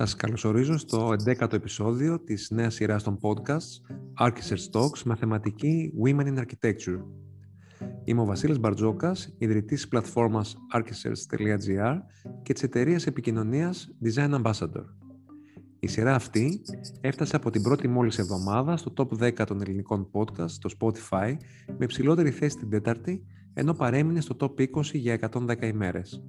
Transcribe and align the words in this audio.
Σας 0.00 0.16
καλωσορίζω 0.16 0.78
στο 0.78 1.14
11ο 1.24 1.52
επεισόδιο 1.52 2.20
της 2.20 2.50
νέας 2.50 2.74
σειράς 2.74 3.02
των 3.02 3.18
podcasts 3.20 3.94
Architects 4.20 4.70
Talks 4.72 5.02
με 5.04 5.16
θεματική 5.16 5.92
Women 6.04 6.26
in 6.26 6.38
Architecture. 6.38 7.02
Είμαι 8.04 8.20
ο 8.20 8.24
Βασίλης 8.24 8.58
Μπαρτζόκας, 8.58 9.34
ιδρυτής 9.38 9.80
της 9.80 9.88
πλατφόρμας 9.88 10.56
architects.gr 10.74 11.96
και 12.42 12.52
της 12.52 12.62
εταιρείας 12.62 13.06
επικοινωνίας 13.06 13.88
Design 14.04 14.42
Ambassador. 14.42 14.84
Η 15.80 15.86
σειρά 15.86 16.14
αυτή 16.14 16.60
έφτασε 17.00 17.36
από 17.36 17.50
την 17.50 17.62
πρώτη 17.62 17.88
μόλις 17.88 18.18
εβδομάδα 18.18 18.76
στο 18.76 18.92
top 18.96 19.08
10 19.18 19.44
των 19.46 19.60
ελληνικών 19.60 20.10
podcast 20.12 20.50
στο 20.50 20.70
Spotify 20.78 21.36
με 21.66 21.84
υψηλότερη 21.84 22.30
θέση 22.30 22.56
την 22.56 22.70
τέταρτη, 22.70 23.24
ενώ 23.54 23.72
παρέμεινε 23.72 24.20
στο 24.20 24.36
top 24.40 24.60
20 24.60 24.82
για 24.92 25.12
110 25.12 25.62
ημέρες. 25.62 26.22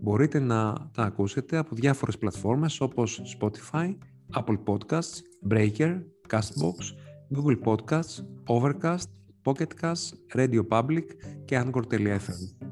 Μπορείτε 0.00 0.38
να 0.38 0.90
τα 0.92 1.02
ακούσετε 1.02 1.56
από 1.56 1.74
διάφορες 1.74 2.18
πλατφόρμες 2.18 2.80
όπως 2.80 3.22
Spotify, 3.38 3.96
Apple 4.34 4.58
Podcasts, 4.64 5.20
Breaker, 5.50 6.02
Castbox, 6.30 6.78
Google 7.36 7.58
Podcasts, 7.64 8.24
Overcast, 8.48 9.08
Pocket 9.44 9.70
Casts, 9.80 10.36
Radio 10.36 10.62
Public 10.68 11.04
και 11.44 11.62
Anchor.fm. 11.64 12.66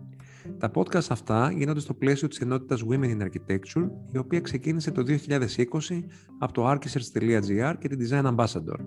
Τα 0.58 0.70
podcast 0.74 1.06
αυτά 1.08 1.52
γίνονται 1.52 1.80
στο 1.80 1.94
πλαίσιο 1.94 2.28
της 2.28 2.38
ενότητας 2.38 2.84
Women 2.88 3.18
in 3.18 3.22
Architecture, 3.22 3.88
η 4.12 4.18
οποία 4.18 4.40
ξεκίνησε 4.40 4.90
το 4.90 5.02
2020 5.02 6.04
από 6.38 6.52
το 6.52 6.70
architects.gr 6.70 7.74
και 7.78 7.88
την 7.88 7.98
Design 8.00 8.34
Ambassador. 8.34 8.78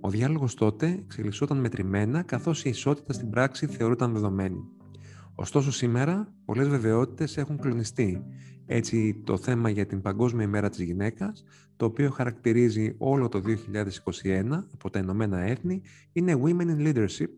Ο 0.00 0.10
διάλογος 0.10 0.54
τότε 0.54 0.98
εξελισσόταν 1.02 1.58
μετρημένα, 1.58 2.22
καθώς 2.22 2.64
η 2.64 2.68
ισότητα 2.68 3.12
στην 3.12 3.30
πράξη 3.30 3.66
θεωρούταν 3.66 4.12
δεδομένη. 4.12 4.79
Ωστόσο 5.34 5.72
σήμερα, 5.72 6.34
πολλές 6.44 6.68
βεβαιότητες 6.68 7.36
έχουν 7.36 7.58
κλονιστεί. 7.58 8.24
Έτσι, 8.66 9.22
το 9.24 9.36
θέμα 9.36 9.70
για 9.70 9.86
την 9.86 10.00
Παγκόσμια 10.00 10.44
ημέρα 10.44 10.68
της 10.68 10.80
γυναίκας, 10.80 11.44
το 11.76 11.84
οποίο 11.84 12.10
χαρακτηρίζει 12.10 12.94
όλο 12.98 13.28
το 13.28 13.40
2021 13.40 14.66
από 14.72 14.90
τα 14.90 14.98
Ηνωμένα 14.98 15.38
Έθνη, 15.38 15.82
είναι 16.12 16.40
Women 16.44 16.66
in 16.66 16.86
Leadership, 16.86 17.34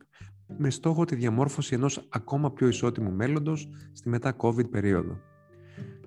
με 0.59 0.71
στόχο 0.71 1.05
τη 1.05 1.15
διαμόρφωση 1.15 1.75
ενός 1.75 2.07
ακόμα 2.09 2.53
πιο 2.53 2.69
ισότιμου 2.69 3.13
μέλλοντος 3.13 3.69
στη 3.93 4.09
μετά-COVID 4.09 4.71
περίοδο. 4.71 5.21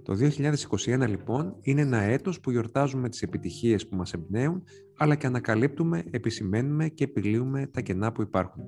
Το 0.03 0.14
2021 0.14 1.08
λοιπόν 1.08 1.55
είναι 1.61 1.81
ένα 1.81 2.02
έτος 2.02 2.39
που 2.39 2.52
γιορτάζουμε 2.52 3.09
τις 3.09 3.22
επιτυχίες 3.22 3.88
που 3.88 3.95
μας 3.95 4.14
εμπνέουν, 4.14 4.64
αλλά 4.97 5.16
και 5.16 5.27
ανακαλύπτουμε, 5.27 6.03
επισημαίνουμε 6.11 6.88
και 6.89 7.03
επιλύουμε 7.03 7.67
τα 7.67 7.81
κενά 7.81 8.11
που 8.11 8.22
υπάρχουν. 8.22 8.64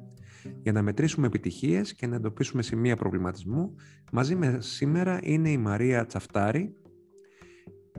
Για 0.62 0.72
να 0.72 0.82
μετρήσουμε 0.82 1.28
επιτυχίες 1.28 1.94
και 1.94 2.08
να 2.08 2.16
εντοπίσουμε 2.16 2.62
σημεία 2.62 2.96
προβληματισμού, 2.96 3.76
μαζί 4.12 4.36
με 4.36 4.58
σήμερα 4.62 5.20
είναι 5.24 5.50
η 5.50 5.58
Μαρία 5.58 6.06
Τσαφτάρη, 6.06 6.76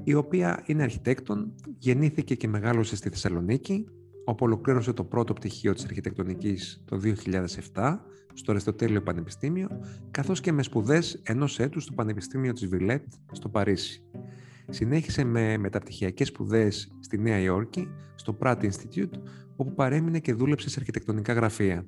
η 0.05 0.15
οποία 0.15 0.63
είναι 0.67 0.83
αρχιτέκτον, 0.83 1.55
γεννήθηκε 1.79 2.35
και 2.35 2.49
μεγάλωσε 2.49 2.97
στη 2.97 3.09
Θεσσαλονίκη, 3.09 3.87
όπου 4.25 4.45
ολοκλήρωσε 4.45 4.93
το 4.93 5.05
πρώτο 5.05 5.33
πτυχίο 5.33 5.75
της 5.75 5.85
αρχιτεκτονικής 5.85 6.83
το 6.85 7.01
2007 7.75 7.99
στο 8.35 8.51
Αριστοτέλειο 8.51 9.03
Πανεπιστήμιο, 9.03 9.69
καθώς 10.11 10.41
και 10.41 10.53
με 10.53 10.63
σπουδές 10.63 11.21
ενός 11.25 11.59
έτους 11.59 11.83
στο 11.83 11.93
Πανεπιστήμιο 11.93 12.53
της 12.53 12.67
Βιλέτ 12.67 13.05
στο 13.33 13.49
Παρίσι. 13.49 14.03
Συνέχισε 14.69 15.25
με 15.25 15.59
μεταπτυχιακές 15.59 16.29
σπουδές 16.29 16.97
στη 17.01 17.19
Νέα 17.19 17.39
Υόρκη, 17.39 17.89
στο 18.15 18.39
Pratt 18.41 18.57
Institute, 18.63 19.19
όπου 19.57 19.75
παρέμεινε 19.75 20.19
και 20.19 20.35
δούλεψε 20.35 20.69
σε 20.71 20.77
αρχιτεκτονικά 20.79 21.33
γραφεία. 21.33 21.87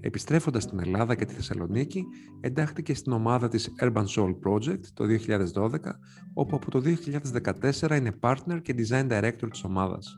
Επιστρέφοντας 0.00 0.62
στην 0.62 0.80
Ελλάδα 0.80 1.14
και 1.14 1.24
τη 1.24 1.34
Θεσσαλονίκη, 1.34 2.04
εντάχθηκε 2.40 2.94
στην 2.94 3.12
ομάδα 3.12 3.48
της 3.48 3.70
Urban 3.82 4.04
Soul 4.16 4.34
Project 4.46 4.80
το 4.94 5.04
2012, 5.04 5.68
όπου 6.34 6.56
από 6.56 6.70
το 6.70 6.82
2014 7.80 7.96
είναι 7.96 8.12
partner 8.20 8.58
και 8.62 8.74
design 8.78 9.08
director 9.10 9.48
της 9.50 9.64
ομάδας. 9.64 10.16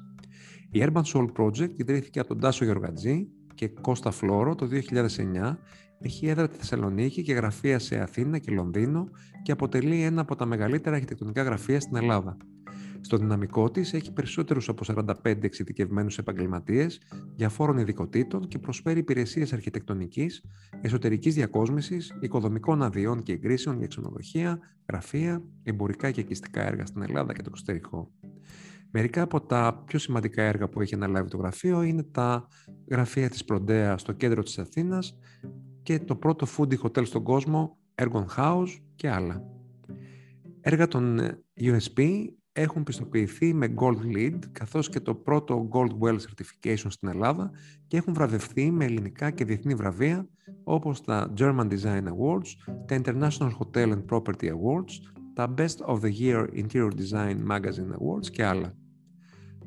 Η 0.71 0.85
Urban 0.87 1.03
Soul 1.03 1.27
Project 1.37 1.71
ιδρύθηκε 1.77 2.19
από 2.19 2.29
τον 2.29 2.41
Τάσο 2.41 2.65
Γεωργατζή 2.65 3.29
και 3.55 3.69
Κώστα 3.69 4.11
Φλόρο 4.11 4.55
το 4.55 4.67
2009, 4.67 5.59
έχει 5.99 6.27
έδρα 6.27 6.49
τη 6.49 6.57
Θεσσαλονίκη 6.57 7.23
και 7.23 7.33
γραφεία 7.33 7.79
σε 7.79 7.99
Αθήνα 7.99 8.39
και 8.39 8.51
Λονδίνο 8.51 9.09
και 9.43 9.53
αποτελεί 9.53 10.03
ένα 10.03 10.21
από 10.21 10.37
τα 10.37 10.47
μεγαλύτερα 10.47 10.95
αρχιτεκτονικά 10.95 11.43
γραφεία 11.43 11.81
στην 11.81 11.97
Ελλάδα. 11.97 12.37
Στο 13.01 13.17
δυναμικό 13.17 13.71
της 13.71 13.93
έχει 13.93 14.13
περισσότερους 14.13 14.69
από 14.69 14.85
45 14.87 15.43
εξειδικευμένους 15.43 16.19
επαγγελματίες 16.19 17.01
διαφόρων 17.37 17.79
ειδικοτήτων 17.79 18.49
και 18.49 18.59
προσφέρει 18.59 18.99
υπηρεσίες 18.99 19.53
αρχιτεκτονικής, 19.53 20.45
εσωτερικής 20.81 21.35
διακόσμησης, 21.35 22.17
οικοδομικών 22.21 22.83
αδειών 22.83 23.23
και 23.23 23.33
εγκρίσεων 23.33 23.79
για 23.79 23.87
ξενοδοχεία, 23.87 24.59
γραφεία, 24.89 25.43
εμπορικά 25.63 26.11
και 26.11 26.21
οικιστικά 26.21 26.67
έργα 26.67 26.87
στην 26.87 27.03
Ελλάδα 27.03 27.33
και 27.33 27.43
το 27.43 27.49
εξωτερικό. 27.53 28.13
Μερικά 28.91 29.23
από 29.23 29.41
τα 29.41 29.83
πιο 29.87 29.99
σημαντικά 29.99 30.43
έργα 30.43 30.69
που 30.69 30.81
έχει 30.81 30.95
αναλάβει 30.95 31.29
το 31.29 31.37
γραφείο 31.37 31.83
είναι 31.83 32.03
τα 32.03 32.47
γραφεία 32.91 33.31
της 33.31 33.45
Προντέα 33.45 33.99
στο 33.99 34.13
κέντρο 34.13 34.43
της 34.43 34.59
Αθήνας 34.59 35.19
και 35.83 35.99
το 35.99 36.17
πρώτο 36.17 36.47
foodie 36.57 36.79
hotel 36.79 37.07
στον 37.07 37.23
κόσμο, 37.23 37.79
Ergon 37.95 38.25
House 38.37 38.79
και 38.95 39.11
άλλα. 39.11 39.45
Έργα 40.61 40.89
των 40.89 41.21
USP 41.61 42.27
έχουν 42.53 42.83
πιστοποιηθεί 42.83 43.55
με 43.55 43.75
Gold 43.79 44.17
Lead 44.17 44.39
καθώς 44.53 44.89
και 44.89 45.01
το 45.01 45.15
πρώτο 45.15 45.69
Gold 45.73 45.99
Well 46.01 46.17
Certification 46.17 46.87
στην 46.89 47.09
Ελλάδα 47.09 47.51
και 47.87 47.97
έχουν 47.97 48.15
βραβευθεί 48.15 48.71
με 48.71 48.85
ελληνικά 48.85 49.31
και 49.31 49.45
διεθνή 49.45 49.75
βραβεία 49.75 50.29
όπως 50.65 51.01
τα 51.01 51.33
German 51.39 51.69
Design 51.71 52.03
Awards, 52.03 52.75
τα 52.87 53.01
International 53.05 53.51
Hotel 53.59 53.93
and 53.93 54.05
Property 54.11 54.47
Awards, 54.47 54.93
τα 55.35 55.55
Best 55.59 55.95
of 55.95 56.01
the 56.01 56.13
Year 56.21 56.47
Interior 56.55 56.91
Design 56.91 57.37
Magazine 57.51 57.93
Awards 57.99 58.27
και 58.33 58.45
άλλα. 58.45 58.75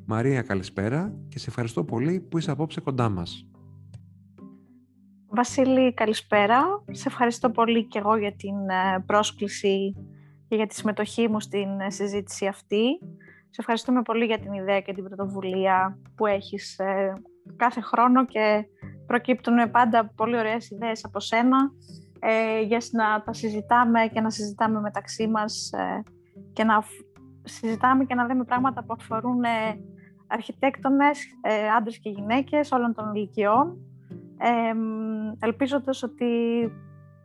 Μαρία, 0.06 0.42
καλησπέρα 0.42 1.18
και 1.28 1.40
σε 1.40 1.46
ευχαριστώ 1.50 1.84
πολύ 1.84 2.20
που 2.20 2.38
είσαι 2.38 2.52
απόψε 2.52 2.82
κοντά 2.82 3.10
μας. 3.10 3.48
Βασίλη, 5.28 5.94
καλησπέρα. 5.94 6.84
Σε 6.92 7.08
ευχαριστώ 7.08 7.50
πολύ 7.50 7.88
και 7.88 8.00
εγώ 8.00 8.18
για 8.18 8.36
την 8.36 8.56
ε, 8.70 9.04
πρόσκληση 9.06 9.96
και 10.54 10.60
για 10.60 10.68
τη 10.68 10.76
συμμετοχή 10.76 11.28
μου 11.30 11.40
στην 11.40 11.80
ε, 11.80 11.90
συζήτηση 11.90 12.48
αυτή. 12.48 13.00
Σε 13.50 13.60
ευχαριστούμε 13.60 14.02
πολύ 14.02 14.26
για 14.26 14.40
την 14.40 14.54
ιδέα 14.54 14.82
και 14.82 14.94
την 14.94 15.04
πρωτοβουλία 15.04 15.98
που 16.16 16.26
έχεις 16.26 16.80
ε, 16.80 17.14
κάθε 17.56 17.82
χρόνο 17.82 18.26
και 18.26 18.66
προκύπτουν 19.08 19.72
πάντα 19.72 20.12
πολύ 20.16 20.38
ωραίες 20.38 20.70
ιδέες 20.70 21.06
από 21.06 21.20
σένα 21.20 21.58
για 22.68 22.82
να 22.92 23.24
τα 23.24 23.34
συζητάμε 23.34 24.08
και 24.14 24.22
να 24.22 24.30
συζητάμε 24.30 24.80
μεταξύ 24.80 25.28
μας 25.28 25.70
και 26.54 26.64
να 26.64 26.84
συζητάμε 27.44 28.06
και 28.06 28.16
να 28.16 28.26
λέμε 28.26 28.44
πράγματα 28.44 28.84
που 28.84 28.96
αφορούν 29.00 29.42
αρχιτέκτονες, 30.28 31.20
ε, 31.42 31.70
άντρες 31.78 32.00
και 32.00 32.10
γυναίκες 32.10 32.72
όλων 32.72 32.94
των 32.94 33.14
ηλικιών, 33.16 33.78
ε, 34.38 34.74
ελπίζοντας 35.46 36.04
ότι 36.04 36.26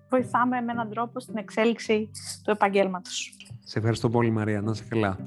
βοηθάμε 0.09 0.61
με 0.61 0.73
έναν 0.73 0.91
τρόπο 0.91 1.21
στην 1.21 1.37
εξέλιξη 1.37 2.11
του 2.45 2.51
επαγγέλματος. 2.51 3.37
Σε 3.65 3.79
ευχαριστώ 3.79 4.11
πολύ 4.11 4.31
Μαρία, 4.31 4.61
να 4.61 4.71
είσαι 4.71 4.85
καλά. 4.89 5.19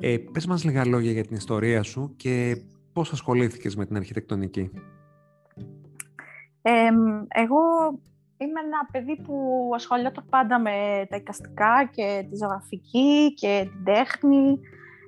Ε, 0.00 0.16
πες 0.32 0.46
μας 0.46 0.64
λίγα 0.64 0.86
λόγια 0.86 1.12
για 1.12 1.24
την 1.24 1.36
ιστορία 1.36 1.82
σου 1.82 2.14
και 2.16 2.62
πώς 2.92 3.12
ασχολήθηκες 3.12 3.76
με 3.76 3.86
την 3.86 3.96
αρχιτεκτονική. 3.96 4.70
εγώ 7.28 7.58
είμαι 8.36 8.60
ένα 8.60 8.88
παιδί 8.92 9.16
που 9.22 9.70
ασχολιόταν 9.74 10.24
πάντα 10.30 10.58
με 10.58 11.06
τα 11.08 11.16
εικαστικά 11.16 11.90
και 11.94 12.26
τη 12.30 12.36
ζωγραφική 12.36 13.34
και 13.34 13.68
την 13.70 13.84
τέχνη 13.84 14.58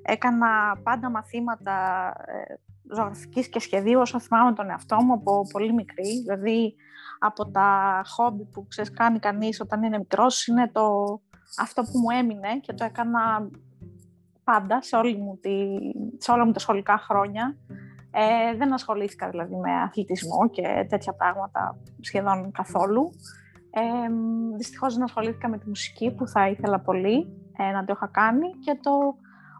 Έκανα 0.08 0.80
πάντα 0.82 1.10
μαθήματα 1.10 2.06
ε, 2.26 2.54
ζωγραφικής 2.94 3.48
και 3.48 3.60
σχεδίου 3.60 4.00
όσο 4.00 4.20
θυμάμαι 4.20 4.52
τον 4.52 4.70
εαυτό 4.70 4.96
μου 5.02 5.12
από 5.12 5.46
πολύ 5.52 5.72
μικρή. 5.72 6.22
Δηλαδή 6.22 6.74
από 7.18 7.50
τα 7.50 8.02
χόμπι 8.06 8.44
που 8.44 8.66
ξέρεις 8.66 8.90
κάνει 8.90 9.18
κανείς 9.18 9.60
όταν 9.60 9.82
είναι 9.82 9.98
μικρός 9.98 10.46
είναι 10.46 10.70
το, 10.72 10.82
αυτό 11.58 11.82
που 11.82 11.98
μου 11.98 12.10
έμεινε 12.18 12.58
και 12.60 12.72
το 12.72 12.84
έκανα 12.84 13.48
πάντα 14.44 14.82
σε, 14.82 14.96
όλη 14.96 15.16
μου 15.16 15.38
τη, 15.40 15.50
σε 16.18 16.30
όλα 16.30 16.44
μου 16.44 16.52
τα 16.52 16.58
σχολικά 16.58 16.98
χρόνια. 16.98 17.56
Ε, 18.10 18.56
δεν 18.56 18.72
ασχολήθηκα 18.72 19.28
δηλαδή 19.28 19.56
με 19.56 19.72
αθλητισμό 19.72 20.48
και 20.50 20.86
τέτοια 20.88 21.12
πράγματα 21.12 21.78
σχεδόν 22.00 22.52
καθόλου. 22.52 23.10
Ε, 23.70 24.08
δυστυχώς 24.56 24.94
δεν 24.94 25.02
ασχολήθηκα 25.02 25.48
με 25.48 25.58
τη 25.58 25.68
μουσική 25.68 26.10
που 26.10 26.28
θα 26.28 26.48
ήθελα 26.48 26.80
πολύ 26.80 27.26
ε, 27.56 27.70
να 27.70 27.84
το 27.84 27.92
είχα 27.96 28.06
κάνει 28.06 28.50
και 28.50 28.78
το 28.82 29.16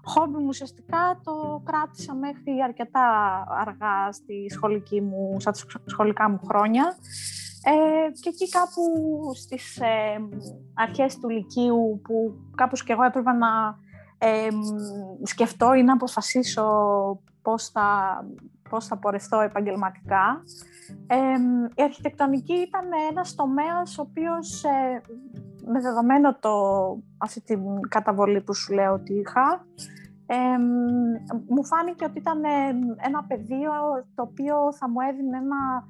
χόμπι 0.06 0.38
μου 0.38 0.46
ουσιαστικά 0.48 1.20
το 1.24 1.62
κράτησα 1.64 2.14
μέχρι 2.14 2.62
αρκετά 2.64 3.06
αργά 3.48 4.12
στη 4.12 4.46
σχολική 4.50 5.00
μου, 5.00 5.36
στα 5.40 5.52
σχολικά 5.86 6.30
μου 6.30 6.40
χρόνια. 6.48 6.96
Ε, 7.62 8.10
και 8.20 8.28
εκεί 8.28 8.48
κάπου 8.48 8.82
στις 9.34 9.80
ε, 9.80 10.28
αρχές 10.74 11.18
του 11.18 11.28
Λυκείου 11.28 12.00
που 12.04 12.34
κάπως 12.54 12.84
και 12.84 12.92
εγώ 12.92 13.02
έπρεπε 13.02 13.32
να 13.32 13.78
ε, 14.18 14.48
σκεφτώ 15.22 15.74
ή 15.74 15.82
να 15.82 15.92
αποφασίσω 15.92 16.64
πώς 17.42 17.68
θα, 17.68 18.18
πώς 18.68 18.86
θα 18.86 18.98
πορευτώ 18.98 19.40
επαγγελματικά. 19.40 20.42
Ε, 21.06 21.16
η 21.74 21.82
αρχιτεκτονική 21.82 22.54
ήταν 22.54 22.84
ένας 23.10 23.34
τομέας 23.34 23.98
ο 23.98 24.02
οποίος 24.02 24.64
ε, 24.64 25.00
με 25.72 25.80
δεδομένο 25.80 26.38
το, 26.38 26.50
αυτή 27.18 27.40
την 27.40 27.60
καταβολή 27.88 28.40
που 28.40 28.54
σου 28.54 28.74
λέω 28.74 28.92
ότι 28.92 29.14
είχα, 29.14 29.66
μου 31.48 31.64
φάνηκε 31.64 32.04
ότι 32.04 32.18
ήταν 32.18 32.40
ένα 32.96 33.24
πεδίο 33.28 33.72
το 34.14 34.22
οποίο 34.22 34.72
θα 34.72 34.90
μου 34.90 35.00
έδινε 35.00 35.36
ένα 35.36 35.84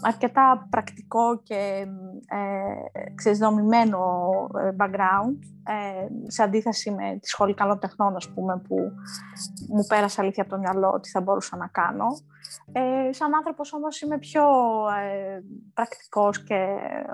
αρκετά 0.00 0.66
πρακτικό 0.70 1.42
και 1.42 1.86
ε, 2.28 3.14
ξεσδομημένο 3.14 3.98
ε, 4.60 4.70
background 4.78 5.38
ε, 5.68 6.06
σε 6.26 6.42
αντίθεση 6.42 6.90
με 6.90 7.18
τη 7.20 7.28
σχολή 7.28 7.54
καλών 7.54 7.78
τεχνών, 7.78 8.16
ας 8.16 8.28
πούμε, 8.28 8.62
που 8.68 8.76
μου 9.68 9.84
πέρασε 9.88 10.20
αλήθεια 10.20 10.42
από 10.42 10.52
το 10.52 10.58
μυαλό 10.58 10.90
ότι 10.94 11.10
θα 11.10 11.20
μπορούσα 11.20 11.56
να 11.56 11.66
κάνω. 11.66 12.06
Ε, 12.72 13.12
σαν 13.12 13.34
άνθρωπος 13.34 13.72
όμως 13.72 14.00
είμαι 14.00 14.18
πιο 14.18 14.42
ε, 14.88 15.40
πρακτικός 15.74 16.42
και 16.42 16.66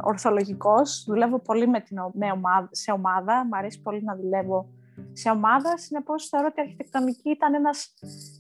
ορθολογικός. 0.02 1.04
Δουλεύω 1.06 1.38
πολύ 1.38 1.68
με 1.68 1.80
την, 1.80 1.98
ομάδα, 2.32 2.68
σε 2.70 2.92
ομάδα. 2.92 3.46
Μ' 3.46 3.54
αρέσει 3.54 3.80
πολύ 3.82 4.02
να 4.04 4.16
δουλεύω 4.16 4.68
σε 5.12 5.30
ομάδα. 5.30 5.78
Συνεπώς 5.78 6.28
θεωρώ 6.28 6.46
ότι 6.50 6.60
η 6.60 6.62
αρχιτεκτονική 6.62 7.30
ήταν 7.30 7.54
ένας, 7.54 7.94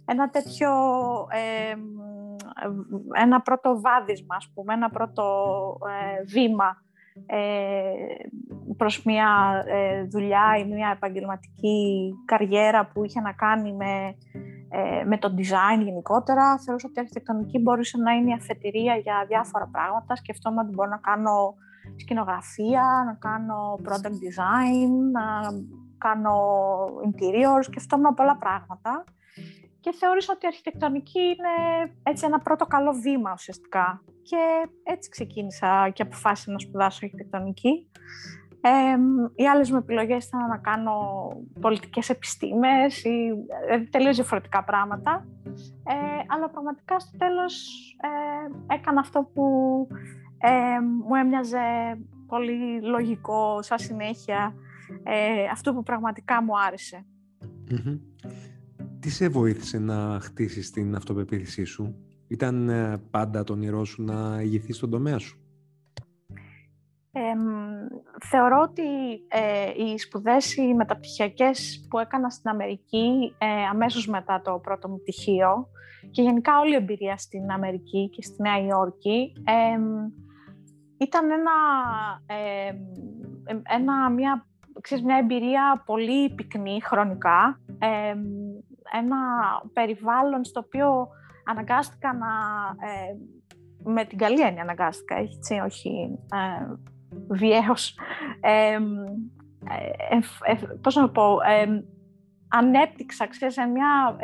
ένα 0.04 0.30
τέτοιο 0.30 0.70
ένα 3.12 3.40
πρώτο 3.40 3.80
βάδισμα, 3.80 4.36
ας 4.36 4.50
πούμε, 4.54 4.74
ένα 4.74 4.90
πρώτο 4.90 5.24
ε, 5.88 6.24
βήμα 6.24 6.76
ε, 7.26 7.92
προς 8.76 9.04
μια 9.04 9.62
ε, 9.66 10.04
δουλειά 10.04 10.56
ή 10.58 10.64
μια 10.64 10.90
επαγγελματική 10.94 12.12
καριέρα 12.24 12.86
που 12.86 13.04
είχε 13.04 13.20
να 13.20 13.32
κάνει 13.32 13.72
με, 13.72 14.16
ε, 14.68 15.04
με 15.04 15.18
το 15.18 15.34
design 15.36 15.82
γενικότερα. 15.84 16.58
Θεωρούσα 16.58 16.86
ότι 16.88 16.98
η 16.98 17.00
αρχιτεκτονική 17.00 17.58
μπορούσε 17.58 17.98
να 17.98 18.12
είναι 18.12 18.30
η 18.30 18.34
αφετηρία 18.34 18.96
για 18.96 19.24
διάφορα 19.28 19.68
πράγματα. 19.72 20.16
Σκεφτόμουν 20.16 20.58
ότι 20.58 20.74
μπορώ 20.74 20.88
να 20.88 20.96
κάνω 20.96 21.54
σκηνογραφία, 21.96 23.02
να 23.06 23.14
κάνω 23.14 23.78
product 23.84 24.18
design, 24.26 24.90
να 25.12 25.22
κάνω 25.98 26.36
interior, 27.04 27.58
σκεφτόμουν 27.60 28.14
πολλά 28.14 28.36
πράγματα 28.36 29.04
και 29.82 29.92
θεώρησα 29.92 30.32
ότι 30.32 30.44
η 30.44 30.48
αρχιτεκτονική 30.48 31.20
είναι 31.20 31.54
έτσι 32.02 32.24
ένα 32.26 32.38
πρώτο 32.38 32.66
καλό 32.66 32.92
βήμα 32.92 33.32
ουσιαστικά. 33.32 34.04
Και 34.22 34.68
έτσι 34.82 35.10
ξεκίνησα 35.10 35.90
και 35.92 36.02
αποφάσισα 36.02 36.52
να 36.52 36.58
σπουδάσω 36.58 36.98
αρχιτεκτονική. 37.02 37.90
Ε, 38.60 38.96
οι 39.34 39.48
άλλες 39.48 39.70
μου 39.70 39.76
επιλογές 39.76 40.26
ήταν 40.26 40.46
να 40.46 40.58
κάνω 40.58 40.96
πολιτικές 41.60 42.08
επιστήμες 42.10 43.04
ή 43.04 43.28
ε, 43.68 43.80
τελείως 43.80 44.16
διαφορετικά 44.16 44.64
πράγματα. 44.64 45.26
Ε, 45.84 45.94
αλλά 46.26 46.50
πραγματικά 46.50 46.98
στο 46.98 47.18
τέλος 47.18 47.54
ε, 48.00 48.74
έκανα 48.74 49.00
αυτό 49.00 49.30
που 49.34 49.44
ε, 50.38 50.80
μου 51.06 51.14
έμοιαζε 51.14 51.58
πολύ 52.26 52.80
λογικό, 52.82 53.62
σαν 53.62 53.78
συνέχεια, 53.78 54.54
ε, 55.02 55.44
αυτό 55.52 55.74
που 55.74 55.82
πραγματικά 55.82 56.42
μου 56.42 56.58
αρεσε 56.66 57.06
τι 59.02 59.10
σε 59.10 59.28
βοήθησε 59.28 59.78
να 59.78 60.18
χτίσεις 60.20 60.70
την 60.70 60.94
αυτοπεποίθησή 60.94 61.64
σου; 61.64 61.94
Ήταν 62.28 62.68
ε, 62.68 63.02
πάντα 63.10 63.44
το 63.44 63.52
όνειρό 63.52 63.84
σου 63.84 64.02
να 64.02 64.40
ηγηθείς 64.40 64.76
στον 64.76 64.90
τομέα 64.90 65.18
σου; 65.18 65.40
θεωρώ 68.30 68.60
ότι 68.60 68.82
ε, 69.28 69.70
οι 69.84 69.98
σπουδές 69.98 70.56
οι 70.56 70.74
μεταπτυχιακές 70.74 71.86
που 71.90 71.98
έκανα 71.98 72.30
στην 72.30 72.50
Αμερική 72.50 73.34
ε, 73.38 73.46
αμέσως 73.70 74.06
μετά 74.06 74.40
το 74.44 74.58
πρώτο 74.62 74.88
μου 74.88 74.98
πτυχίο 75.00 75.68
και 76.10 76.22
γενικά 76.22 76.58
όλη 76.58 76.72
η 76.72 76.76
εμπειρία 76.76 77.16
στην 77.16 77.50
Αμερική 77.50 78.08
και 78.08 78.22
στη 78.22 78.42
Νέα 78.42 78.64
Υόρκη 78.64 79.32
ήταν 80.98 81.30
ένα, 81.30 81.52
ένα, 83.62 84.10
μια, 84.10 84.46
ξέρεις, 84.80 85.04
μια 85.04 85.16
εμπειρία 85.16 85.82
πολύ 85.86 86.34
πυκνή 86.34 86.80
χρονικά 86.82 87.60
ένα 89.00 89.16
περιβάλλον 89.72 90.44
στο 90.44 90.62
οποίο 90.64 91.08
αναγκάστηκα 91.44 92.14
να... 92.14 92.26
Ε, 92.86 93.16
με 93.84 94.04
την 94.04 94.18
καλή 94.18 94.40
έννοια 94.40 94.62
αναγκάστηκα, 94.62 95.16
έτσι, 95.16 95.54
όχι 95.64 96.18
ε, 96.32 96.74
βιαίως. 97.28 97.98
Ε, 98.40 98.78
πώς 100.80 100.94
να 100.94 101.10
πω, 101.10 101.36
ανέπτυξα, 102.48 103.26
ξέρεις, 103.26 103.54
σε 103.54 103.66
μια 103.66 104.16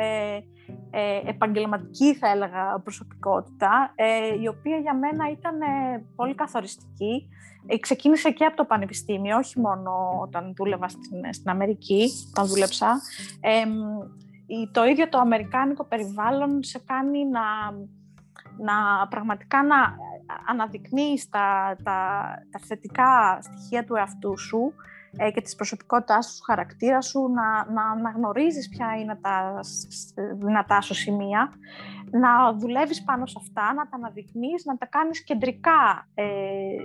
επαγγελματική, 1.25 2.15
θα 2.15 2.29
έλεγα, 2.29 2.79
προσωπικότητα, 2.83 3.93
η 4.41 4.47
οποία 4.47 4.77
για 4.77 4.93
μένα 4.93 5.29
ήταν 5.31 5.57
πολύ 6.15 6.35
καθοριστική. 6.35 7.29
Ξεκίνησε 7.79 8.31
και 8.31 8.45
από 8.45 8.55
το 8.55 8.65
πανεπιστήμιο, 8.65 9.37
όχι 9.37 9.59
μόνο 9.59 10.19
όταν 10.21 10.53
δούλευα 10.55 10.87
στην, 10.87 11.33
στην 11.33 11.49
Αμερική, 11.49 12.09
όταν 12.29 12.47
δούλεψα 12.47 13.01
το 14.71 14.85
ίδιο 14.85 15.09
το 15.09 15.17
αμερικάνικο 15.17 15.85
περιβάλλον 15.85 16.63
σε 16.63 16.79
κάνει 16.85 17.25
να, 17.25 17.41
να 18.57 19.07
πραγματικά 19.07 19.63
να 19.63 19.95
αναδεικνύεις 20.47 21.29
τα, 21.29 21.75
τα, 21.83 22.23
τα 22.51 22.59
θετικά 22.67 23.39
στοιχεία 23.41 23.83
του 23.85 23.95
εαυτού 23.95 24.37
σου 24.37 24.73
ε, 25.17 25.31
και 25.31 25.41
της 25.41 25.55
προσωπικότητάς 25.55 26.25
σου, 26.25 26.37
του 26.37 26.43
χαρακτήρα 26.43 27.01
σου, 27.01 27.19
να, 27.19 27.71
να 27.73 27.91
αναγνωρίζεις 27.91 28.69
ποια 28.69 28.95
είναι 28.99 29.15
τα 29.21 29.59
δυνατά 30.33 30.81
σου 30.81 30.93
σημεία, 30.93 31.51
να 32.11 32.53
δουλεύεις 32.53 33.03
πάνω 33.03 33.25
σε 33.25 33.35
αυτά, 33.39 33.73
να 33.73 33.89
τα 33.89 33.95
αναδεικνύεις, 33.95 34.65
να 34.65 34.77
τα 34.77 34.85
κάνεις 34.85 35.23
κεντρικά 35.23 36.07
ε, 36.13 36.25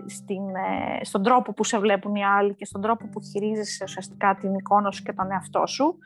στην, 0.06 0.48
ε, 0.48 1.04
στον 1.04 1.22
τρόπο 1.22 1.52
που 1.52 1.64
σε 1.64 1.78
βλέπουν 1.78 2.14
οι 2.14 2.24
άλλοι 2.24 2.54
και 2.54 2.64
στον 2.64 2.80
τρόπο 2.80 3.08
που 3.08 3.20
χειρίζεσαι 3.22 3.84
ουσιαστικά 3.84 4.34
την 4.34 4.54
εικόνα 4.54 4.90
σου 4.90 5.02
και 5.02 5.12
τον 5.12 5.30
εαυτό 5.30 5.66
σου. 5.66 5.98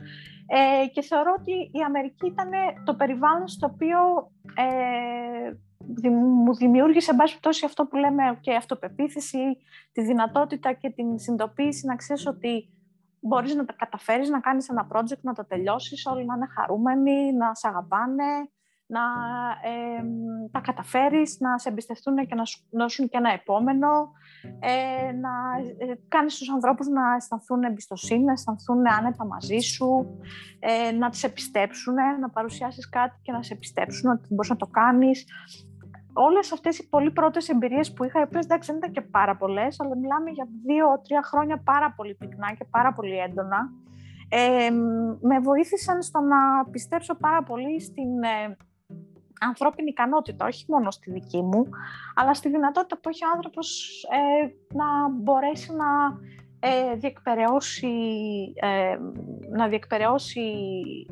Ε, 0.46 0.86
και 0.86 1.02
θεωρώ 1.02 1.34
ότι 1.38 1.52
η 1.52 1.82
Αμερική 1.86 2.26
ήταν 2.26 2.50
το 2.84 2.94
περιβάλλον 2.94 3.48
στο 3.48 3.70
οποίο 3.72 3.98
ε, 4.54 5.52
μου 6.10 6.54
δημιούργησε, 6.54 7.10
εν 7.10 7.16
πάση 7.16 7.28
περιπτώσει, 7.28 7.64
αυτό 7.64 7.86
που 7.86 7.96
λέμε 7.96 8.38
και 8.40 8.54
αυτοπεποίθηση, 8.54 9.56
τη 9.92 10.02
δυνατότητα 10.02 10.72
και 10.72 10.90
την 10.90 11.18
συνειδητοποίηση 11.18 11.86
να 11.86 11.96
ξέρεις 11.96 12.26
ότι 12.26 12.68
μπορείς 13.20 13.54
να 13.54 13.64
τα 13.64 13.72
καταφέρεις, 13.72 14.28
να 14.28 14.40
κάνεις 14.40 14.68
ένα 14.68 14.88
project, 14.92 15.20
να 15.20 15.34
το 15.34 15.46
τελειώσεις, 15.46 16.06
όλοι 16.06 16.24
να 16.24 16.34
είναι 16.34 16.46
χαρούμενοι, 16.46 17.32
να 17.32 17.54
σε 17.54 17.68
αγαπάνε, 17.68 18.50
να 18.88 19.00
ε, 19.70 20.02
τα 20.50 20.60
καταφέρεις, 20.60 21.40
να 21.40 21.58
σε 21.58 21.68
εμπιστευτούν 21.68 22.26
και 22.26 22.34
να 22.34 22.44
σου 22.44 22.60
δώσουν 22.70 23.08
και 23.08 23.16
ένα 23.16 23.32
επόμενο, 23.32 24.12
ε, 24.58 25.12
να 25.12 25.32
ε, 25.78 25.94
κάνεις 26.08 26.38
τους 26.38 26.50
ανθρώπους 26.50 26.86
να 26.86 27.14
αισθανθούν 27.14 27.62
εμπιστοσύνη, 27.62 28.24
να 28.24 28.32
αισθανθούν 28.32 28.88
άνετα 28.98 29.26
μαζί 29.26 29.58
σου, 29.58 30.18
ε, 30.58 30.92
να 30.92 31.10
τις 31.10 31.24
επιστέψουν, 31.24 31.94
να 32.20 32.30
παρουσιάσεις 32.30 32.88
κάτι 32.88 33.18
και 33.22 33.32
να 33.32 33.42
σε 33.42 33.52
επιστέψουν 33.52 34.10
ότι 34.10 34.26
μπορείς 34.28 34.50
να 34.50 34.56
το 34.56 34.66
κάνεις. 34.66 35.24
Όλες 36.12 36.52
αυτές 36.52 36.78
οι 36.78 36.88
πολύ 36.88 37.10
πρώτες 37.10 37.48
εμπειρίες 37.48 37.92
που 37.92 38.04
είχα, 38.04 38.20
οι 38.20 38.22
οποίες 38.22 38.46
δεν 38.46 38.58
ήταν 38.76 38.92
και 38.92 39.00
πάρα 39.00 39.36
πολλές, 39.36 39.80
αλλά 39.80 39.96
μιλάμε 39.96 40.30
για 40.30 40.48
δύο-τρία 40.64 41.22
χρόνια 41.22 41.58
πάρα 41.58 41.92
πολύ 41.96 42.14
πυκνά 42.14 42.54
και 42.58 42.64
πάρα 42.70 42.92
πολύ 42.92 43.18
έντονα, 43.18 43.70
ε, 44.28 44.70
με 45.20 45.38
βοήθησαν 45.40 46.02
στο 46.02 46.20
να 46.20 46.70
πιστέψω 46.70 47.14
πάρα 47.14 47.42
πολύ 47.42 47.80
στην 47.80 48.22
ε, 48.22 48.56
ανθρώπινη 49.40 49.88
ικανότητα, 49.88 50.46
όχι 50.46 50.64
μόνο 50.68 50.90
στη 50.90 51.10
δική 51.10 51.42
μου, 51.42 51.68
αλλά 52.14 52.34
στη 52.34 52.48
δυνατότητα 52.48 52.98
που 52.98 53.08
έχει 53.08 53.24
ο 53.24 53.28
άνθρωπος 53.34 53.68
ε, 54.10 54.46
να 54.74 55.08
μπορέσει 55.08 55.72
να 55.72 55.86
ε, 56.60 56.94
διεκπαιρεώσει, 56.94 57.88
ε, 58.54 58.96
να 59.50 59.68
διεκπαιρεώσει 59.68 60.40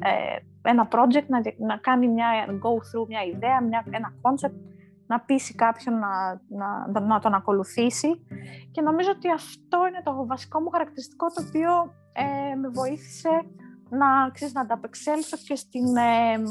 ε, 0.00 0.68
ένα 0.68 0.88
project, 0.90 1.26
να, 1.26 1.42
να 1.58 1.76
κάνει 1.76 2.08
μια 2.08 2.26
go 2.48 2.70
through 2.70 3.06
μια 3.08 3.22
ιδέα, 3.22 3.62
μια, 3.62 3.84
ένα 3.90 4.14
concept, 4.22 4.60
να 5.06 5.20
πείσει 5.20 5.54
κάποιον 5.54 5.98
να, 5.98 6.40
να, 6.48 7.00
να 7.00 7.20
τον 7.20 7.34
ακολουθήσει. 7.34 8.26
Και 8.72 8.80
νομίζω 8.80 9.10
ότι 9.10 9.30
αυτό 9.30 9.86
είναι 9.88 10.02
το 10.04 10.26
βασικό 10.26 10.60
μου 10.60 10.70
χαρακτηριστικό 10.70 11.26
το 11.26 11.44
οποίο 11.48 11.94
ε, 12.12 12.54
με 12.54 12.68
βοήθησε 12.68 13.30
να, 13.90 14.30
ξέρεις, 14.32 14.54
να 14.54 14.60
ανταπεξέλθω 14.60 15.36
και 15.46 15.54
στην, 15.54 15.96
ε, 15.96 16.42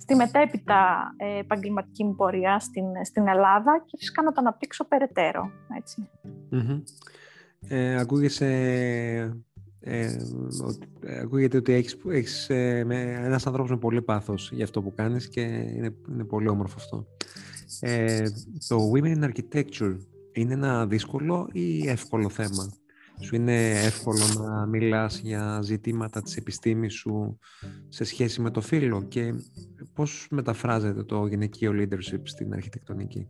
στη 0.00 0.14
μετέπειτα 0.14 1.14
ε, 1.16 1.38
επαγγελματική 1.38 2.04
μου 2.04 2.14
πορεία 2.14 2.58
στην, 2.58 2.84
στην 3.04 3.28
Ελλάδα 3.28 3.82
και 3.86 3.96
φυσικά 3.98 4.22
να 4.22 4.32
το 4.32 4.40
αναπτύξω 4.40 4.84
περαιτέρω. 4.84 5.50
Έτσι. 5.78 6.08
Mm-hmm. 6.52 6.82
Ε, 7.68 8.00
ακούγεσαι, 8.00 8.46
ε, 9.80 10.16
ακούγεται 11.22 11.56
ότι 11.56 11.72
έχεις, 11.72 11.96
έχεις 12.08 12.50
ε, 12.50 12.84
με, 12.86 13.00
ένας 13.02 13.46
άνθρωπος 13.46 13.70
με 13.70 13.76
πολύ 13.76 14.02
πάθος 14.02 14.50
για 14.52 14.64
αυτό 14.64 14.82
που 14.82 14.94
κάνεις 14.94 15.28
και 15.28 15.40
είναι, 15.40 15.94
είναι 16.08 16.24
πολύ 16.24 16.48
όμορφο 16.48 16.74
αυτό. 16.78 17.06
Ε, 17.80 18.28
το 18.68 18.92
Women 18.94 19.16
in 19.16 19.30
Architecture 19.30 19.96
είναι 20.32 20.52
ένα 20.54 20.86
δύσκολο 20.86 21.48
ή 21.52 21.88
εύκολο 21.88 22.28
θέμα; 22.28 22.72
Σου 23.20 23.34
είναι 23.34 23.70
εύκολο 23.70 24.24
να 24.38 24.66
μιλάς 24.66 25.18
για 25.18 25.60
ζητήματα 25.62 26.22
της 26.22 26.36
επιστήμης 26.36 26.94
σου 26.94 27.38
σε 27.88 28.04
σχέση 28.04 28.40
με 28.40 28.50
το 28.50 28.60
φύλλο 28.60 29.02
και 29.02 29.34
πώς 29.94 30.26
μεταφράζεται 30.30 31.04
το 31.04 31.26
γυναικείο 31.26 31.72
leadership 31.74 32.20
στην 32.22 32.52
αρχιτεκτονική; 32.52 33.28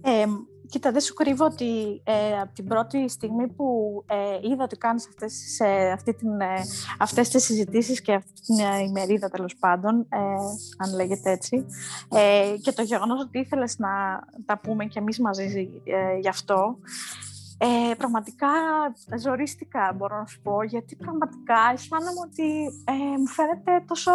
Ε, 0.00 0.24
κοίτα, 0.68 0.92
δεν 0.92 1.00
σου 1.00 1.14
κρύβω 1.14 1.44
ότι 1.44 2.00
ε, 2.04 2.40
από 2.40 2.52
την 2.54 2.66
πρώτη 2.66 3.08
στιγμή 3.08 3.48
που 3.48 4.04
ε, 4.08 4.48
είδα 4.48 4.64
ότι 4.64 4.76
κάνεις 4.76 5.06
αυτές, 5.06 5.60
ε, 5.60 5.90
αυτή 5.90 6.14
την, 6.14 6.40
ε, 6.40 6.46
αυτές 6.98 7.28
τις 7.28 7.44
συζητήσεις 7.44 8.00
και 8.00 8.14
αυτή 8.14 8.32
την 8.32 8.58
ε, 8.58 8.82
ημερίδα 8.82 9.28
τέλος 9.28 9.56
πάντων, 9.56 10.06
ε, 10.08 10.16
αν 10.76 10.94
λέγεται 10.94 11.30
έτσι, 11.30 11.66
και 12.62 12.72
το 12.72 12.82
γεγονός 12.82 13.20
ότι 13.20 13.38
ήθελες 13.38 13.78
να 13.78 13.88
τα 14.44 14.58
πούμε 14.58 14.84
κι 14.84 14.98
εμείς 14.98 15.20
μαζί 15.20 15.70
γι' 16.20 16.28
αυτό, 16.28 16.78
ε, 17.58 17.94
πραγματικά 17.94 18.48
ζορίστηκα 19.18 19.92
μπορώ 19.96 20.16
να 20.18 20.26
σου 20.26 20.40
πω, 20.42 20.62
γιατί 20.62 20.96
πραγματικά 20.96 21.58
αισθάνομαι 21.72 22.20
ότι 22.26 22.64
ε, 22.84 23.18
μου 23.18 23.26
φαίνεται 23.26 23.84
τόσο 23.86 24.10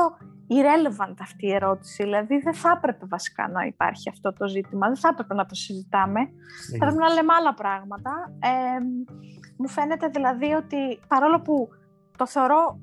irrelevant 0.49 1.15
αυτή 1.21 1.45
η 1.45 1.53
ερώτηση. 1.53 2.03
Δηλαδή 2.03 2.37
δεν 2.37 2.53
θα 2.53 2.73
έπρεπε 2.77 3.05
βασικά 3.05 3.47
να 3.47 3.65
υπάρχει 3.65 4.09
αυτό 4.09 4.33
το 4.33 4.47
ζήτημα, 4.47 4.87
δεν 4.87 4.97
θα 4.97 5.09
έπρεπε 5.11 5.33
να 5.33 5.45
το 5.45 5.55
συζητάμε, 5.55 6.19
θα 6.71 6.77
πρέπει 6.77 6.97
να 6.97 7.13
λέμε 7.13 7.33
άλλα 7.33 7.53
πράγματα. 7.53 8.11
Ε, 8.39 8.79
μου 9.57 9.67
φαίνεται 9.67 10.07
δηλαδή 10.07 10.53
ότι 10.53 10.99
παρόλο 11.07 11.41
που 11.41 11.69
το 12.17 12.27
θεωρώ 12.27 12.79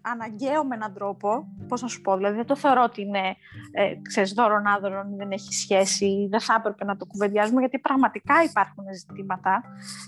αναγκαίο 0.00 0.64
με 0.64 0.74
έναν 0.74 0.94
τρόπο, 0.94 1.48
πώς 1.68 1.82
να 1.82 1.88
σου 1.88 2.00
πω, 2.00 2.16
δηλαδή 2.16 2.36
δεν 2.36 2.46
το 2.46 2.56
θεωρώ 2.56 2.82
ότι 2.82 3.02
είναι, 3.02 3.36
ε, 3.72 3.94
ξέρεις, 4.02 4.32
δώρον 4.32 4.66
άδωρον, 4.66 5.16
δεν 5.16 5.30
έχει 5.30 5.54
σχέση, 5.54 6.26
δεν 6.30 6.40
θα 6.40 6.54
έπρεπε 6.58 6.84
να 6.84 6.96
το 6.96 7.06
κουβεντιάζουμε, 7.06 7.60
γιατί 7.60 7.78
πραγματικά 7.78 8.42
υπάρχουν 8.42 8.84
ζητήματα 8.94 9.62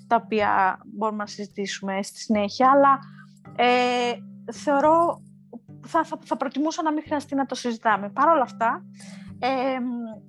τα 0.06 0.16
οποία 0.16 0.80
μπορούμε 0.85 1.18
να 1.18 1.26
συζητήσουμε 1.26 2.02
στη 2.02 2.18
συνέχεια, 2.18 2.70
αλλά 2.70 2.99
ε, 3.56 4.12
θεωρώ, 4.52 5.23
θα, 5.87 6.04
θα, 6.04 6.18
θα 6.25 6.37
προτιμούσα 6.37 6.82
να 6.82 6.92
μην 6.92 7.02
χρειαστεί 7.02 7.35
να 7.35 7.47
το 7.47 7.54
συζητάμε. 7.54 8.09
Παρ' 8.09 8.28
όλα 8.28 8.42
αυτά, 8.42 8.85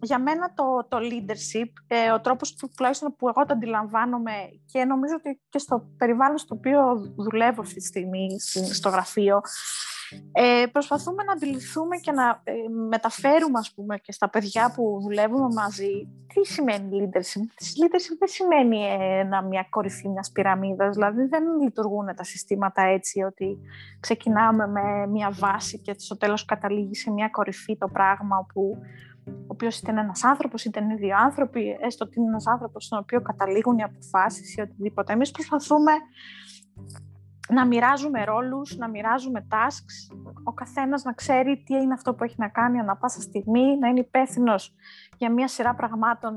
για 0.01 0.19
μένα 0.19 0.53
το, 0.53 0.87
το 0.89 0.97
leadership, 0.97 1.69
ε, 1.87 2.11
ο 2.11 2.21
τρόπος 2.21 2.53
του, 2.53 2.71
τουλάχιστον 2.75 3.15
που 3.15 3.27
εγώ 3.27 3.45
το 3.45 3.53
αντιλαμβάνομαι 3.53 4.31
και 4.65 4.85
νομίζω 4.85 5.15
ότι 5.15 5.39
και 5.49 5.57
στο 5.57 5.89
περιβάλλον 5.97 6.37
στο 6.37 6.55
οποίο 6.55 7.13
δουλεύω 7.15 7.61
αυτή 7.61 7.75
τη 7.75 7.85
στιγμή 7.85 8.39
στο 8.71 8.89
γραφείο, 8.89 9.41
ε, 10.31 10.65
προσπαθούμε 10.71 11.23
να 11.23 11.31
αντιληφθούμε 11.31 11.97
και 11.97 12.11
να 12.11 12.41
ε, 12.43 12.53
μεταφέρουμε 12.89 13.59
ας 13.59 13.73
πούμε, 13.73 13.97
και 13.97 14.11
στα 14.11 14.29
παιδιά 14.29 14.73
που 14.75 14.99
δουλεύουμε 15.01 15.47
μαζί 15.53 16.07
τι 16.33 16.45
σημαίνει 16.45 16.89
leadership. 16.91 17.47
Leadership 17.79 18.15
δεν 18.19 18.27
σημαίνει 18.27 18.77
ένα, 19.19 19.41
μια 19.41 19.65
κορυφή 19.69 20.09
μιας 20.09 20.31
πυραμίδας, 20.31 20.95
δηλαδή 20.95 21.25
δεν 21.25 21.43
λειτουργούν 21.61 22.15
τα 22.15 22.23
συστήματα 22.23 22.81
έτσι 22.81 23.21
ότι 23.21 23.57
ξεκινάμε 23.99 24.67
με 24.67 25.07
μια 25.07 25.31
βάση 25.31 25.79
και 25.79 25.93
στο 25.97 26.17
τέλος 26.17 26.45
καταλήγει 26.45 26.95
σε 26.95 27.11
μια 27.11 27.29
κορυφή 27.29 27.77
το 27.77 27.87
πράγμα 27.87 28.37
όπου 28.37 28.77
ο 29.27 29.31
οποίος 29.47 29.79
είτε 29.79 29.91
είναι 29.91 30.01
ένας 30.01 30.23
άνθρωπος, 30.23 30.65
είτε 30.65 30.79
είναι 30.79 30.95
δύο 30.95 31.17
άνθρωποι, 31.17 31.77
έστω 31.81 32.05
ότι 32.05 32.19
είναι 32.19 32.27
ένας 32.27 32.47
άνθρωπος 32.47 32.85
στον 32.85 32.99
οποίο 32.99 33.21
καταλήγουν 33.21 33.77
οι 33.77 33.83
αποφάσεις 33.83 34.55
ή 34.55 34.61
οτιδήποτε. 34.61 35.13
Εμείς 35.13 35.31
προσπαθούμε 35.31 35.91
να 37.53 37.65
μοιράζουμε 37.65 38.23
ρόλους, 38.23 38.77
να 38.77 38.89
μοιράζουμε 38.89 39.47
tasks, 39.51 40.15
ο 40.43 40.53
καθένας 40.53 41.03
να 41.03 41.13
ξέρει 41.13 41.63
τι 41.65 41.75
είναι 41.75 41.93
αυτό 41.93 42.13
που 42.13 42.23
έχει 42.23 42.35
να 42.37 42.47
κάνει 42.47 42.79
ανά 42.79 42.97
πάσα 42.97 43.21
στιγμή, 43.21 43.77
να 43.77 43.87
είναι 43.87 43.99
υπεύθυνο 43.99 44.55
για 45.17 45.31
μια 45.31 45.47
σειρά 45.47 45.75
πραγμάτων 45.75 46.33